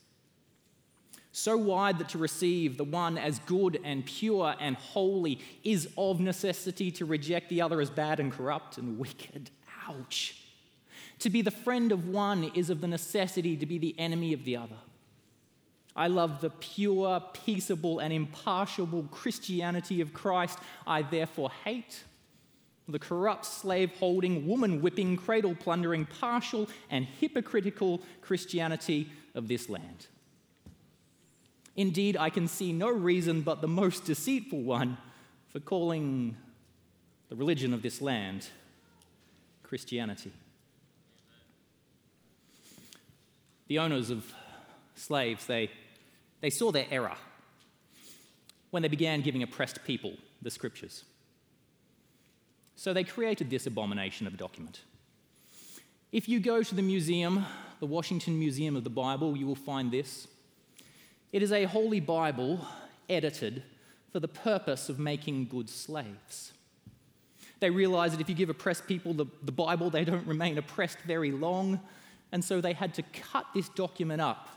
So 1.31 1.57
wide 1.57 2.01
that 2.01 2.09
to 2.11 2.18
receive 2.18 2.77
the 2.77 2.85
one 2.85 3.16
as 3.16 3.38
good 3.40 3.81
and 3.85 4.05
pure 4.05 4.57
and 4.59 4.77
holy 4.77 5.38
is 5.62 5.88
of 5.96 6.18
necessity 6.18 6.90
to 6.92 7.05
reject 7.05 7.48
the 7.48 7.62
other 7.62 7.81
as 7.81 7.88
bad 7.88 8.18
and 8.18 8.33
corrupt 8.33 8.77
and 8.77 8.98
wicked 8.98 9.51
Ouch. 9.88 10.37
To 11.20 11.31
be 11.31 11.40
the 11.40 11.53
friend 11.53 11.92
of 11.92 12.09
one 12.09 12.51
is 12.55 12.68
of 12.68 12.81
the 12.81 12.88
necessity 12.88 13.57
to 13.57 13.66
be 13.66 13.79
the 13.79 13.94
enemy 13.98 14.33
of 14.33 14.44
the 14.44 14.57
other. 14.57 14.77
I 15.94 16.09
love 16.09 16.40
the 16.40 16.51
pure, 16.51 17.22
peaceable, 17.33 18.01
and 18.01 18.12
impartial 18.12 19.05
Christianity 19.11 20.01
of 20.01 20.12
Christ. 20.12 20.59
I 20.87 21.03
therefore 21.03 21.51
hate 21.64 22.05
the 22.88 22.98
corrupt, 22.98 23.44
slave 23.44 23.90
holding, 23.98 24.46
woman 24.46 24.81
whipping, 24.81 25.16
cradle 25.16 25.55
plundering, 25.55 26.07
partial, 26.07 26.68
and 26.90 27.05
hypocritical 27.05 28.01
Christianity 28.22 29.11
of 29.35 29.49
this 29.49 29.69
land. 29.69 30.07
Indeed, 31.77 32.17
I 32.17 32.31
can 32.31 32.49
see 32.49 32.73
no 32.73 32.91
reason 32.91 33.43
but 33.43 33.61
the 33.61 33.69
most 33.69 34.05
deceitful 34.05 34.61
one 34.62 34.99
for 35.49 35.61
calling 35.61 36.37
the 37.29 37.37
religion 37.37 37.73
of 37.73 37.83
this 37.83 38.01
land 38.01 38.49
Christianity. 39.62 40.33
The 43.69 43.79
owners 43.79 44.11
of 44.11 44.33
slaves, 44.97 45.47
they, 45.47 45.71
they 46.41 46.51
saw 46.51 46.73
their 46.73 46.87
error 46.91 47.17
when 48.71 48.83
they 48.83 48.88
began 48.88 49.21
giving 49.21 49.43
oppressed 49.43 49.85
people 49.85 50.14
the 50.43 50.51
scriptures. 50.51 51.05
So 52.77 52.93
they 52.93 53.05
created 53.05 53.51
this 53.51 53.67
abomination 53.67 54.27
of 54.27 54.35
a 54.35 54.37
document. 54.37 54.81
If 56.12 56.29
you 56.29 56.41
go 56.41 56.62
to 56.62 56.75
the 56.75 56.83
museum, 56.83 57.45
the 57.81 57.87
Washington 57.87 58.38
Museum 58.38 58.77
of 58.77 58.85
the 58.85 58.91
Bible, 58.91 59.37
you 59.37 59.47
will 59.47 59.55
find 59.55 59.91
this. 59.91 60.27
It 61.33 61.43
is 61.43 61.53
a 61.53 61.64
holy 61.64 62.01
Bible 62.01 62.67
edited 63.09 63.62
for 64.12 64.21
the 64.21 64.29
purpose 64.29 64.88
of 64.88 64.99
making 64.99 65.47
good 65.47 65.69
slaves. 65.69 66.53
They 67.61 67.71
realized 67.71 68.14
that 68.14 68.21
if 68.21 68.29
you 68.29 68.35
give 68.35 68.51
oppressed 68.51 68.87
people 68.87 69.14
the, 69.14 69.27
the 69.43 69.53
Bible, 69.53 69.91
they 69.91 70.05
don't 70.05 70.27
remain 70.27 70.59
oppressed 70.59 70.99
very 71.01 71.31
long. 71.31 71.81
And 72.33 72.45
so 72.45 72.61
they 72.61 72.73
had 72.73 72.95
to 72.95 73.03
cut 73.03 73.47
this 73.55 73.69
document 73.71 74.21
up. 74.21 74.49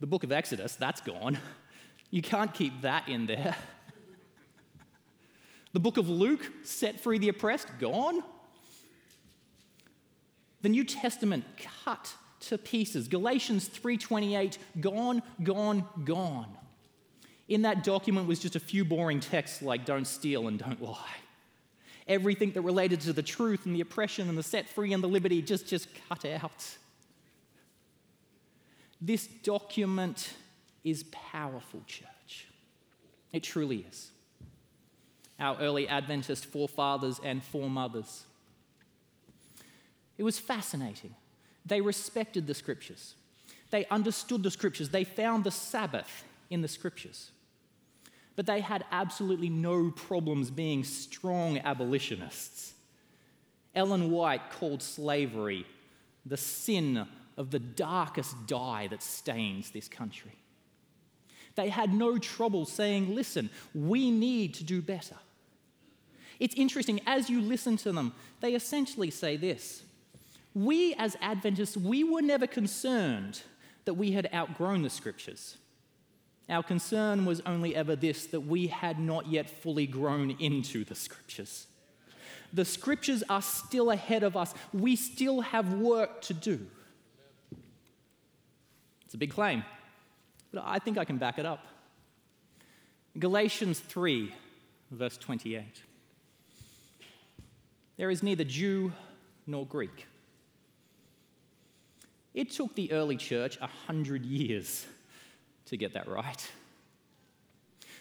The 0.00 0.06
book 0.06 0.24
of 0.24 0.32
Exodus, 0.32 0.74
that's 0.74 1.00
gone. 1.00 1.38
You 2.10 2.22
can't 2.22 2.52
keep 2.52 2.82
that 2.82 3.08
in 3.08 3.26
there. 3.26 3.56
The 5.74 5.80
book 5.80 5.96
of 5.96 6.06
Luke, 6.06 6.52
set 6.64 7.00
free 7.00 7.16
the 7.16 7.30
oppressed, 7.30 7.66
gone. 7.80 8.22
The 10.62 10.68
New 10.68 10.84
Testament 10.84 11.44
cut 11.84 12.14
to 12.40 12.58
pieces. 12.58 13.08
Galatians 13.08 13.68
3:28 13.68 14.58
gone, 14.80 15.22
gone, 15.42 15.84
gone. 16.04 16.56
In 17.48 17.62
that 17.62 17.84
document 17.84 18.26
was 18.26 18.38
just 18.38 18.56
a 18.56 18.60
few 18.60 18.84
boring 18.84 19.20
texts 19.20 19.62
like 19.62 19.84
don't 19.84 20.06
steal 20.06 20.48
and 20.48 20.58
don't 20.58 20.80
lie. 20.80 21.16
Everything 22.08 22.52
that 22.52 22.62
related 22.62 23.00
to 23.02 23.12
the 23.12 23.22
truth 23.22 23.66
and 23.66 23.74
the 23.74 23.80
oppression 23.80 24.28
and 24.28 24.38
the 24.38 24.42
set 24.42 24.68
free 24.68 24.92
and 24.92 25.02
the 25.02 25.08
liberty 25.08 25.42
just 25.42 25.66
just 25.66 25.88
cut 26.08 26.24
out. 26.24 26.76
This 29.00 29.26
document 29.26 30.32
is 30.84 31.04
powerful, 31.10 31.82
church. 31.86 32.46
It 33.32 33.42
truly 33.42 33.84
is. 33.88 34.10
Our 35.40 35.58
early 35.58 35.88
Adventist 35.88 36.46
forefathers 36.46 37.20
and 37.24 37.42
foremothers. 37.42 38.24
It 40.18 40.22
was 40.22 40.38
fascinating. 40.38 41.14
They 41.64 41.80
respected 41.80 42.46
the 42.46 42.54
scriptures, 42.54 43.14
they 43.70 43.86
understood 43.86 44.42
the 44.42 44.50
scriptures, 44.50 44.90
they 44.90 45.04
found 45.04 45.44
the 45.44 45.50
Sabbath 45.50 46.24
in 46.50 46.60
the 46.60 46.68
scriptures. 46.68 47.30
But 48.34 48.46
they 48.46 48.60
had 48.60 48.84
absolutely 48.90 49.50
no 49.50 49.90
problems 49.90 50.50
being 50.50 50.84
strong 50.84 51.58
abolitionists. 51.58 52.72
Ellen 53.74 54.10
White 54.10 54.50
called 54.50 54.82
slavery 54.82 55.66
the 56.24 56.36
sin 56.36 57.06
of 57.36 57.50
the 57.50 57.58
darkest 57.58 58.46
dye 58.46 58.86
that 58.88 59.02
stains 59.02 59.70
this 59.70 59.88
country. 59.88 60.32
They 61.54 61.68
had 61.68 61.92
no 61.92 62.18
trouble 62.18 62.64
saying, 62.64 63.14
listen, 63.14 63.50
we 63.74 64.10
need 64.10 64.54
to 64.54 64.64
do 64.64 64.80
better. 64.80 65.16
It's 66.40 66.54
interesting, 66.54 67.00
as 67.06 67.28
you 67.28 67.40
listen 67.40 67.76
to 67.78 67.92
them, 67.92 68.14
they 68.40 68.54
essentially 68.54 69.10
say 69.10 69.36
this 69.36 69.82
We, 70.54 70.94
as 70.94 71.16
Adventists, 71.20 71.76
we 71.76 72.04
were 72.04 72.22
never 72.22 72.46
concerned 72.46 73.40
that 73.84 73.94
we 73.94 74.12
had 74.12 74.28
outgrown 74.34 74.82
the 74.82 74.90
scriptures. 74.90 75.56
Our 76.48 76.62
concern 76.62 77.24
was 77.24 77.40
only 77.46 77.74
ever 77.74 77.96
this 77.96 78.26
that 78.26 78.40
we 78.40 78.66
had 78.66 78.98
not 78.98 79.26
yet 79.26 79.48
fully 79.48 79.86
grown 79.86 80.32
into 80.32 80.84
the 80.84 80.94
scriptures. 80.94 81.66
The 82.52 82.64
scriptures 82.64 83.22
are 83.30 83.40
still 83.40 83.90
ahead 83.90 84.22
of 84.22 84.36
us. 84.36 84.52
We 84.72 84.96
still 84.96 85.40
have 85.40 85.72
work 85.72 86.20
to 86.22 86.34
do. 86.34 86.66
It's 89.06 89.14
a 89.14 89.18
big 89.18 89.30
claim, 89.30 89.64
but 90.52 90.62
I 90.66 90.78
think 90.78 90.98
I 90.98 91.04
can 91.04 91.16
back 91.16 91.38
it 91.38 91.46
up. 91.46 91.66
Galatians 93.18 93.78
3, 93.78 94.34
verse 94.90 95.16
28. 95.16 95.64
There 97.96 98.10
is 98.10 98.22
neither 98.22 98.44
Jew 98.44 98.92
nor 99.46 99.66
Greek. 99.66 100.06
It 102.34 102.50
took 102.50 102.74
the 102.74 102.92
early 102.92 103.16
church 103.16 103.58
a 103.60 103.66
hundred 103.66 104.24
years 104.24 104.86
to 105.66 105.76
get 105.76 105.94
that 105.94 106.08
right. 106.08 106.50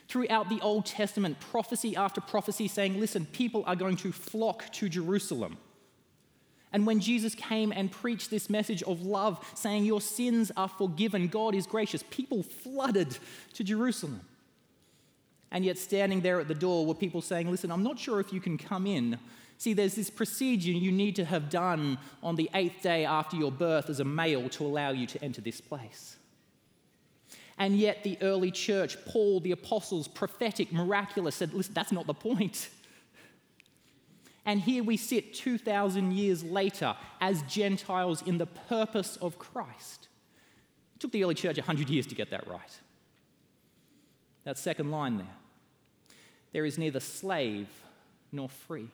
Throughout 0.07 0.49
the 0.49 0.59
Old 0.61 0.85
Testament, 0.85 1.39
prophecy 1.39 1.95
after 1.95 2.19
prophecy 2.21 2.67
saying, 2.67 2.99
listen, 2.99 3.25
people 3.25 3.63
are 3.65 3.75
going 3.75 3.95
to 3.97 4.11
flock 4.11 4.71
to 4.73 4.89
Jerusalem. 4.89 5.57
And 6.73 6.85
when 6.85 6.99
Jesus 6.99 7.35
came 7.35 7.71
and 7.71 7.91
preached 7.91 8.29
this 8.29 8.49
message 8.49 8.81
of 8.83 9.05
love, 9.05 9.45
saying, 9.55 9.85
Your 9.85 9.99
sins 9.99 10.51
are 10.55 10.69
forgiven, 10.69 11.27
God 11.27 11.53
is 11.53 11.67
gracious, 11.67 12.03
people 12.09 12.43
flooded 12.43 13.17
to 13.53 13.63
Jerusalem. 13.63 14.21
And 15.51 15.65
yet, 15.65 15.77
standing 15.77 16.21
there 16.21 16.39
at 16.39 16.47
the 16.47 16.55
door 16.55 16.85
were 16.85 16.93
people 16.93 17.21
saying, 17.21 17.51
Listen, 17.51 17.71
I'm 17.71 17.83
not 17.83 17.99
sure 17.99 18.21
if 18.21 18.31
you 18.31 18.39
can 18.39 18.57
come 18.57 18.87
in. 18.87 19.19
See, 19.61 19.73
there's 19.73 19.93
this 19.93 20.09
procedure 20.09 20.71
you 20.71 20.91
need 20.91 21.15
to 21.17 21.23
have 21.23 21.51
done 21.51 21.99
on 22.23 22.35
the 22.35 22.49
eighth 22.55 22.81
day 22.81 23.05
after 23.05 23.37
your 23.37 23.51
birth 23.51 23.91
as 23.91 23.99
a 23.99 24.03
male 24.03 24.49
to 24.49 24.65
allow 24.65 24.89
you 24.89 25.05
to 25.05 25.23
enter 25.23 25.39
this 25.39 25.61
place. 25.61 26.17
And 27.59 27.77
yet, 27.77 28.03
the 28.03 28.17
early 28.23 28.49
church, 28.49 28.97
Paul, 29.05 29.39
the 29.39 29.51
apostles, 29.51 30.07
prophetic, 30.07 30.73
miraculous, 30.73 31.35
said, 31.35 31.53
listen, 31.53 31.75
that's 31.75 31.91
not 31.91 32.07
the 32.07 32.13
point. 32.15 32.69
And 34.47 34.59
here 34.59 34.83
we 34.83 34.97
sit 34.97 35.35
2,000 35.35 36.11
years 36.13 36.43
later 36.43 36.95
as 37.19 37.43
Gentiles 37.43 38.23
in 38.23 38.39
the 38.39 38.47
purpose 38.47 39.15
of 39.17 39.37
Christ. 39.37 40.07
It 40.95 41.01
took 41.01 41.11
the 41.11 41.23
early 41.23 41.35
church 41.35 41.57
100 41.57 41.87
years 41.87 42.07
to 42.07 42.15
get 42.15 42.31
that 42.31 42.47
right. 42.47 42.79
That 44.43 44.57
second 44.57 44.89
line 44.89 45.17
there 45.17 45.35
there 46.51 46.65
is 46.65 46.79
neither 46.79 46.99
slave 46.99 47.67
nor 48.31 48.49
free. 48.49 48.89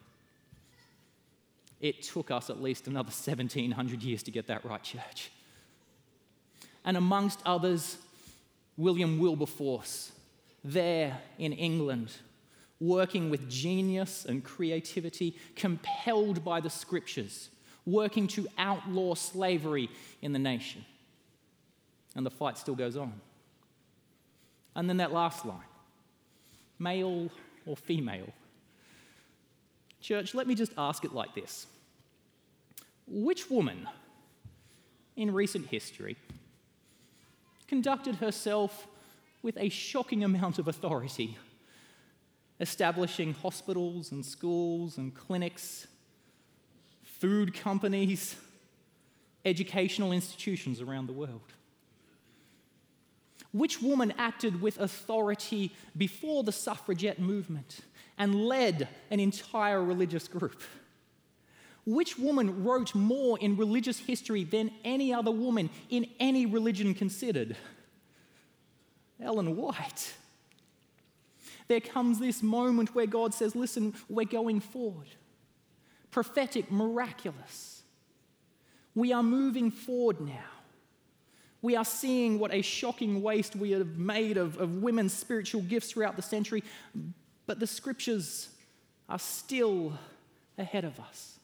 It 1.80 2.02
took 2.02 2.32
us 2.32 2.50
at 2.50 2.62
least 2.62 2.88
another 2.88 3.08
1700 3.08 4.02
years 4.02 4.24
to 4.24 4.32
get 4.32 4.48
that 4.48 4.66
right, 4.66 4.82
church. 4.82 5.32
And 6.84 6.98
amongst 6.98 7.40
others, 7.46 7.98
William 8.78 9.20
Wilberforce, 9.20 10.12
there 10.64 11.20
in 11.38 11.54
England, 11.54 12.12
working 12.80 13.30
with 13.30 13.50
genius 13.50 14.26
and 14.26 14.44
creativity, 14.44 15.36
compelled 15.56 16.44
by 16.44 16.62
the 16.62 16.70
scriptures, 16.70 17.50
working 17.86 18.28
to 18.28 18.48
outlaw 18.58 19.16
slavery 19.16 19.90
in 20.22 20.34
the 20.34 20.40
nation. 20.40 20.86
And 22.16 22.26
the 22.26 22.32
fight 22.32 22.58
still 22.58 22.76
goes 22.76 22.98
on. 22.98 23.14
And 24.76 24.88
then 24.88 24.98
that 24.98 25.12
last 25.12 25.46
line 25.46 25.60
male 26.80 27.30
or 27.66 27.76
female? 27.76 28.32
Church, 30.08 30.34
let 30.34 30.48
me 30.48 30.56
just 30.56 30.72
ask 30.78 31.04
it 31.04 31.14
like 31.14 31.36
this 31.36 31.68
Which 33.08 33.50
woman 33.50 33.90
in 35.18 35.34
recent 35.34 35.66
history 35.66 36.16
conducted 37.68 38.16
herself 38.16 38.88
with 39.44 39.58
a 39.58 39.68
shocking 39.68 40.24
amount 40.24 40.60
of 40.60 40.70
authority, 40.70 41.38
establishing 42.62 43.34
hospitals 43.34 44.14
and 44.14 44.26
schools 44.26 44.98
and 44.98 45.14
clinics, 45.14 45.88
food 47.04 47.54
companies, 47.54 48.38
educational 49.44 50.14
institutions 50.14 50.80
around 50.80 51.08
the 51.08 51.14
world. 51.14 51.52
Which 53.52 53.82
woman 53.82 54.14
acted 54.18 54.62
with 54.62 54.80
authority 54.80 55.76
before 55.98 56.44
the 56.44 56.54
suffragette 56.54 57.20
movement 57.20 57.82
and 58.18 58.36
led 58.36 58.88
an 59.12 59.20
entire 59.20 59.84
religious 59.84 60.28
group? 60.28 60.62
Which 61.86 62.20
woman 62.20 62.64
wrote 62.64 62.94
more 62.94 63.40
in 63.40 63.56
religious 63.56 64.00
history 64.00 64.44
than 64.44 64.72
any 64.84 65.14
other 65.14 65.32
woman 65.32 65.70
in 65.90 66.08
any 66.20 66.46
religion 66.46 66.94
considered? 66.94 67.56
Ellen 69.22 69.56
White. 69.56 70.14
There 71.68 71.80
comes 71.80 72.20
this 72.20 72.44
moment 72.44 72.94
where 72.96 73.06
God 73.06 73.34
says, 73.34 73.56
Listen, 73.56 73.94
we're 74.10 74.26
going 74.26 74.60
forward. 74.60 75.08
Prophetic, 76.12 76.72
miraculous. 76.72 77.84
We 78.96 79.14
are 79.14 79.24
moving 79.24 79.70
forward 79.70 80.20
now. 80.20 80.50
We 81.62 81.76
are 81.76 81.86
seeing 81.86 82.40
what 82.40 82.54
a 82.54 82.62
shocking 82.62 83.22
waste 83.22 83.56
we 83.56 83.72
have 83.72 83.98
made 83.98 84.38
of, 84.38 84.58
of 84.58 84.82
women's 84.82 85.14
spiritual 85.14 85.62
gifts 85.62 85.92
throughout 85.92 86.16
the 86.16 86.22
century, 86.22 86.64
but 87.48 87.60
the 87.60 87.68
scriptures 87.68 88.50
are 89.10 89.18
still 89.18 89.94
ahead 90.58 90.84
of 90.86 91.00
us. 91.00 91.40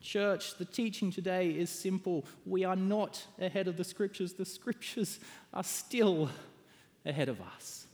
Church, 0.00 0.56
the 0.56 0.64
teaching 0.64 1.10
today 1.10 1.50
is 1.50 1.68
simple. 1.68 2.24
We 2.46 2.62
are 2.62 2.76
not 2.76 3.26
ahead 3.40 3.66
of 3.66 3.76
the 3.76 3.84
scriptures, 3.84 4.34
the 4.34 4.44
scriptures 4.44 5.18
are 5.52 5.64
still 5.64 6.30
ahead 7.04 7.28
of 7.28 7.40
us. 7.40 7.86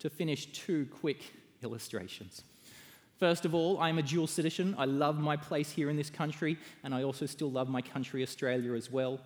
To 0.00 0.10
finish, 0.10 0.46
two 0.52 0.86
quick 1.00 1.22
illustrations. 1.62 2.42
First 3.18 3.46
of 3.46 3.54
all, 3.54 3.78
I'm 3.80 3.96
a 3.96 4.02
dual 4.02 4.26
citizen. 4.26 4.74
I 4.76 4.84
love 4.84 5.18
my 5.18 5.36
place 5.36 5.70
here 5.70 5.88
in 5.88 5.96
this 5.96 6.10
country, 6.10 6.58
and 6.82 6.94
I 6.94 7.04
also 7.04 7.24
still 7.24 7.50
love 7.50 7.70
my 7.70 7.80
country, 7.80 8.22
Australia, 8.22 8.74
as 8.74 8.90
well. 8.90 9.20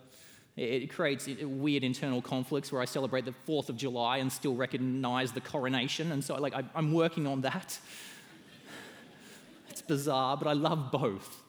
It 0.58 0.90
creates 0.90 1.28
weird 1.28 1.84
internal 1.84 2.20
conflicts 2.20 2.72
where 2.72 2.82
I 2.82 2.84
celebrate 2.84 3.24
the 3.24 3.34
4th 3.46 3.68
of 3.68 3.76
July 3.76 4.18
and 4.18 4.32
still 4.32 4.56
recognize 4.56 5.30
the 5.30 5.40
coronation, 5.40 6.10
and 6.10 6.24
so 6.24 6.34
like, 6.34 6.54
I'm 6.74 6.92
working 6.92 7.28
on 7.28 7.42
that. 7.42 7.78
It's 9.70 9.82
bizarre, 9.82 10.36
but 10.36 10.48
I 10.48 10.54
love 10.54 10.90
both. 10.90 11.42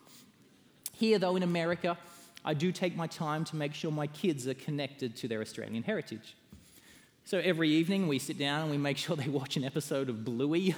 Here, 0.93 1.17
though, 1.17 1.35
in 1.35 1.41
America, 1.41 1.97
I 2.45 2.53
do 2.53 2.71
take 2.71 2.95
my 2.95 3.07
time 3.07 3.43
to 3.45 3.55
make 3.55 3.73
sure 3.73 3.91
my 3.91 4.05
kids 4.05 4.47
are 4.47 4.53
connected 4.53 5.15
to 5.17 5.27
their 5.27 5.41
Australian 5.41 5.81
heritage. 5.81 6.35
So 7.25 7.39
every 7.39 7.69
evening 7.69 8.07
we 8.07 8.19
sit 8.19 8.37
down 8.37 8.61
and 8.61 8.71
we 8.71 8.77
make 8.77 8.97
sure 8.97 9.15
they 9.15 9.27
watch 9.27 9.57
an 9.57 9.63
episode 9.63 10.09
of 10.09 10.23
Bluey. 10.23 10.75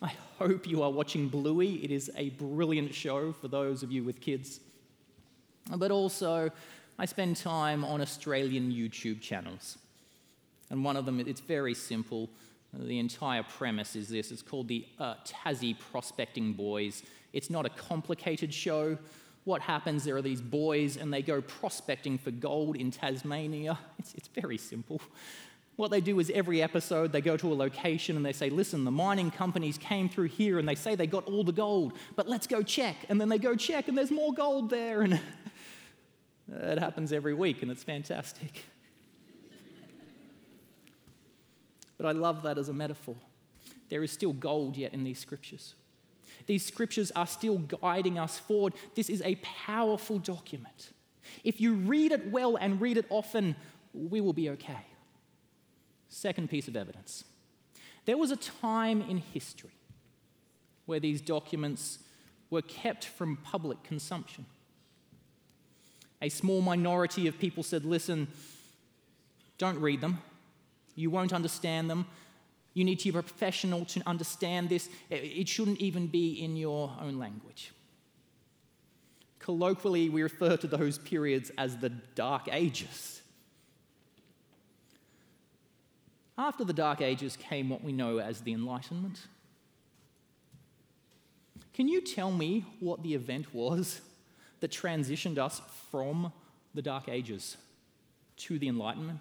I 0.00 0.12
hope 0.38 0.68
you 0.68 0.84
are 0.84 0.90
watching 0.90 1.28
Bluey. 1.28 1.82
It 1.82 1.90
is 1.90 2.12
a 2.16 2.30
brilliant 2.30 2.94
show 2.94 3.32
for 3.32 3.48
those 3.48 3.82
of 3.82 3.90
you 3.90 4.04
with 4.04 4.20
kids. 4.20 4.60
But 5.74 5.90
also, 5.90 6.50
I 6.98 7.04
spend 7.04 7.36
time 7.36 7.84
on 7.84 8.00
Australian 8.00 8.72
YouTube 8.72 9.20
channels. 9.20 9.78
And 10.70 10.84
one 10.84 10.96
of 10.96 11.04
them, 11.04 11.20
it's 11.20 11.40
very 11.40 11.74
simple. 11.74 12.30
The 12.72 12.98
entire 12.98 13.42
premise 13.42 13.96
is 13.96 14.08
this 14.08 14.30
it's 14.30 14.42
called 14.42 14.68
the 14.68 14.86
uh, 14.98 15.14
Tassie 15.24 15.78
Prospecting 15.78 16.52
Boys. 16.52 17.02
It's 17.32 17.50
not 17.50 17.66
a 17.66 17.70
complicated 17.70 18.52
show. 18.52 18.98
what 19.44 19.62
happens? 19.62 20.04
There 20.04 20.16
are 20.16 20.22
these 20.22 20.40
boys 20.40 20.96
and 20.96 21.12
they 21.12 21.22
go 21.22 21.40
prospecting 21.40 22.18
for 22.18 22.30
gold 22.30 22.76
in 22.76 22.90
Tasmania. 22.90 23.78
It's, 23.98 24.14
it's 24.14 24.28
very 24.28 24.58
simple. 24.58 25.00
What 25.76 25.90
they 25.90 26.00
do 26.00 26.18
is 26.20 26.30
every 26.30 26.62
episode 26.62 27.12
they 27.12 27.20
go 27.20 27.36
to 27.36 27.52
a 27.52 27.54
location 27.54 28.16
and 28.16 28.24
they 28.24 28.32
say, 28.32 28.50
Listen, 28.50 28.84
the 28.84 28.90
mining 28.90 29.30
companies 29.30 29.76
came 29.78 30.08
through 30.08 30.28
here 30.28 30.58
and 30.58 30.66
they 30.68 30.74
say 30.74 30.94
they 30.94 31.06
got 31.06 31.26
all 31.26 31.44
the 31.44 31.52
gold, 31.52 31.92
but 32.14 32.28
let's 32.28 32.46
go 32.46 32.62
check. 32.62 32.96
And 33.08 33.20
then 33.20 33.28
they 33.28 33.38
go 33.38 33.54
check 33.54 33.88
and 33.88 33.96
there's 33.96 34.10
more 34.10 34.32
gold 34.32 34.70
there. 34.70 35.02
And 35.02 35.20
it 36.48 36.78
happens 36.78 37.12
every 37.12 37.34
week 37.34 37.62
and 37.62 37.70
it's 37.70 37.82
fantastic. 37.82 38.64
But 41.96 42.06
I 42.06 42.12
love 42.12 42.42
that 42.42 42.58
as 42.58 42.68
a 42.68 42.72
metaphor. 42.72 43.16
There 43.88 44.02
is 44.02 44.10
still 44.10 44.32
gold 44.32 44.76
yet 44.76 44.92
in 44.92 45.04
these 45.04 45.18
scriptures. 45.18 45.74
These 46.46 46.64
scriptures 46.64 47.10
are 47.12 47.26
still 47.26 47.58
guiding 47.58 48.18
us 48.18 48.38
forward. 48.38 48.74
This 48.94 49.08
is 49.08 49.22
a 49.22 49.36
powerful 49.36 50.18
document. 50.18 50.90
If 51.44 51.60
you 51.60 51.74
read 51.74 52.12
it 52.12 52.30
well 52.30 52.56
and 52.56 52.80
read 52.80 52.98
it 52.98 53.06
often, 53.08 53.56
we 53.94 54.20
will 54.20 54.32
be 54.32 54.50
okay. 54.50 54.84
Second 56.08 56.50
piece 56.50 56.68
of 56.68 56.76
evidence 56.76 57.24
there 58.04 58.16
was 58.16 58.30
a 58.30 58.36
time 58.36 59.02
in 59.02 59.18
history 59.18 59.72
where 60.86 61.00
these 61.00 61.20
documents 61.20 61.98
were 62.50 62.62
kept 62.62 63.04
from 63.04 63.36
public 63.38 63.82
consumption. 63.82 64.46
A 66.26 66.28
small 66.28 66.60
minority 66.60 67.28
of 67.28 67.38
people 67.38 67.62
said, 67.62 67.84
Listen, 67.84 68.26
don't 69.58 69.78
read 69.78 70.00
them. 70.00 70.18
You 70.96 71.08
won't 71.08 71.32
understand 71.32 71.88
them. 71.88 72.04
You 72.74 72.84
need 72.84 72.98
to 72.98 73.12
be 73.12 73.16
a 73.16 73.22
professional 73.22 73.84
to 73.84 74.02
understand 74.08 74.68
this. 74.68 74.88
It 75.08 75.48
shouldn't 75.48 75.80
even 75.80 76.08
be 76.08 76.32
in 76.42 76.56
your 76.56 76.92
own 77.00 77.20
language. 77.20 77.70
Colloquially, 79.38 80.08
we 80.08 80.24
refer 80.24 80.56
to 80.56 80.66
those 80.66 80.98
periods 80.98 81.52
as 81.58 81.76
the 81.76 81.90
Dark 81.90 82.48
Ages. 82.50 83.22
After 86.36 86.64
the 86.64 86.72
Dark 86.72 87.02
Ages 87.02 87.36
came 87.36 87.68
what 87.68 87.84
we 87.84 87.92
know 87.92 88.18
as 88.18 88.40
the 88.40 88.52
Enlightenment. 88.52 89.28
Can 91.72 91.86
you 91.86 92.00
tell 92.00 92.32
me 92.32 92.64
what 92.80 93.04
the 93.04 93.14
event 93.14 93.54
was 93.54 94.00
that 94.60 94.70
transitioned 94.70 95.38
us 95.38 95.60
from 95.90 96.32
the 96.74 96.82
Dark 96.82 97.08
Ages 97.08 97.56
to 98.36 98.58
the 98.58 98.68
Enlightenment? 98.68 99.20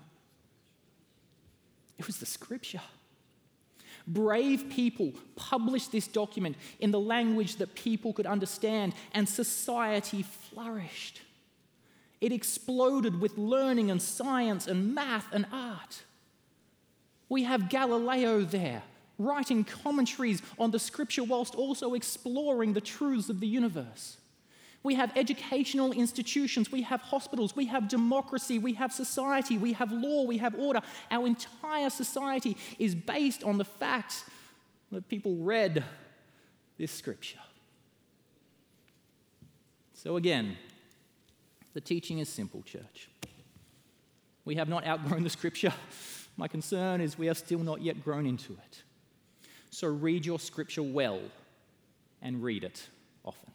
It 1.97 2.07
was 2.07 2.17
the 2.17 2.25
scripture. 2.25 2.81
Brave 4.07 4.69
people 4.69 5.13
published 5.35 5.91
this 5.91 6.07
document 6.07 6.57
in 6.79 6.91
the 6.91 6.99
language 6.99 7.55
that 7.55 7.73
people 7.73 8.13
could 8.13 8.27
understand, 8.27 8.93
and 9.13 9.27
society 9.27 10.23
flourished. 10.23 11.21
It 12.21 12.31
exploded 12.31 13.19
with 13.19 13.37
learning 13.37 13.89
and 13.91 14.01
science 14.01 14.67
and 14.67 14.93
math 14.93 15.27
and 15.31 15.45
art. 15.51 16.03
We 17.29 17.43
have 17.43 17.69
Galileo 17.69 18.41
there, 18.41 18.83
writing 19.17 19.63
commentaries 19.63 20.41
on 20.59 20.71
the 20.71 20.79
scripture 20.79 21.23
whilst 21.23 21.55
also 21.55 21.93
exploring 21.93 22.73
the 22.73 22.81
truths 22.81 23.29
of 23.29 23.39
the 23.39 23.47
universe. 23.47 24.17
We 24.85 24.93
have 24.93 25.11
educational 25.17 25.93
institutions, 25.93 26.71
we 26.71 26.83
have 26.83 27.01
hospitals, 27.01 27.55
we 27.55 27.65
have 27.65 27.87
democracy, 27.87 28.59
we 28.59 28.73
have 28.73 28.93
society, 28.93 29.57
we 29.57 29.73
have 29.73 29.91
law, 29.91 30.25
we 30.25 30.37
have 30.37 30.53
order. 30.53 30.79
Our 31.09 31.25
entire 31.25 31.89
society 31.89 32.55
is 32.77 32.93
based 32.93 33.43
on 33.43 33.57
the 33.57 33.65
fact 33.65 34.25
that 34.91 35.09
people 35.09 35.37
read 35.37 35.83
this 36.77 36.91
scripture. 36.91 37.39
So, 39.95 40.17
again, 40.17 40.55
the 41.73 41.81
teaching 41.81 42.19
is 42.19 42.29
simple, 42.29 42.61
church. 42.61 43.09
We 44.45 44.53
have 44.53 44.69
not 44.69 44.85
outgrown 44.85 45.23
the 45.23 45.31
scripture. 45.31 45.73
My 46.37 46.47
concern 46.47 47.01
is 47.01 47.17
we 47.17 47.25
have 47.25 47.39
still 47.39 47.63
not 47.63 47.81
yet 47.81 48.03
grown 48.03 48.27
into 48.27 48.53
it. 48.53 48.83
So, 49.71 49.87
read 49.87 50.27
your 50.27 50.37
scripture 50.37 50.83
well 50.83 51.21
and 52.21 52.43
read 52.43 52.63
it 52.63 52.87
often. 53.23 53.54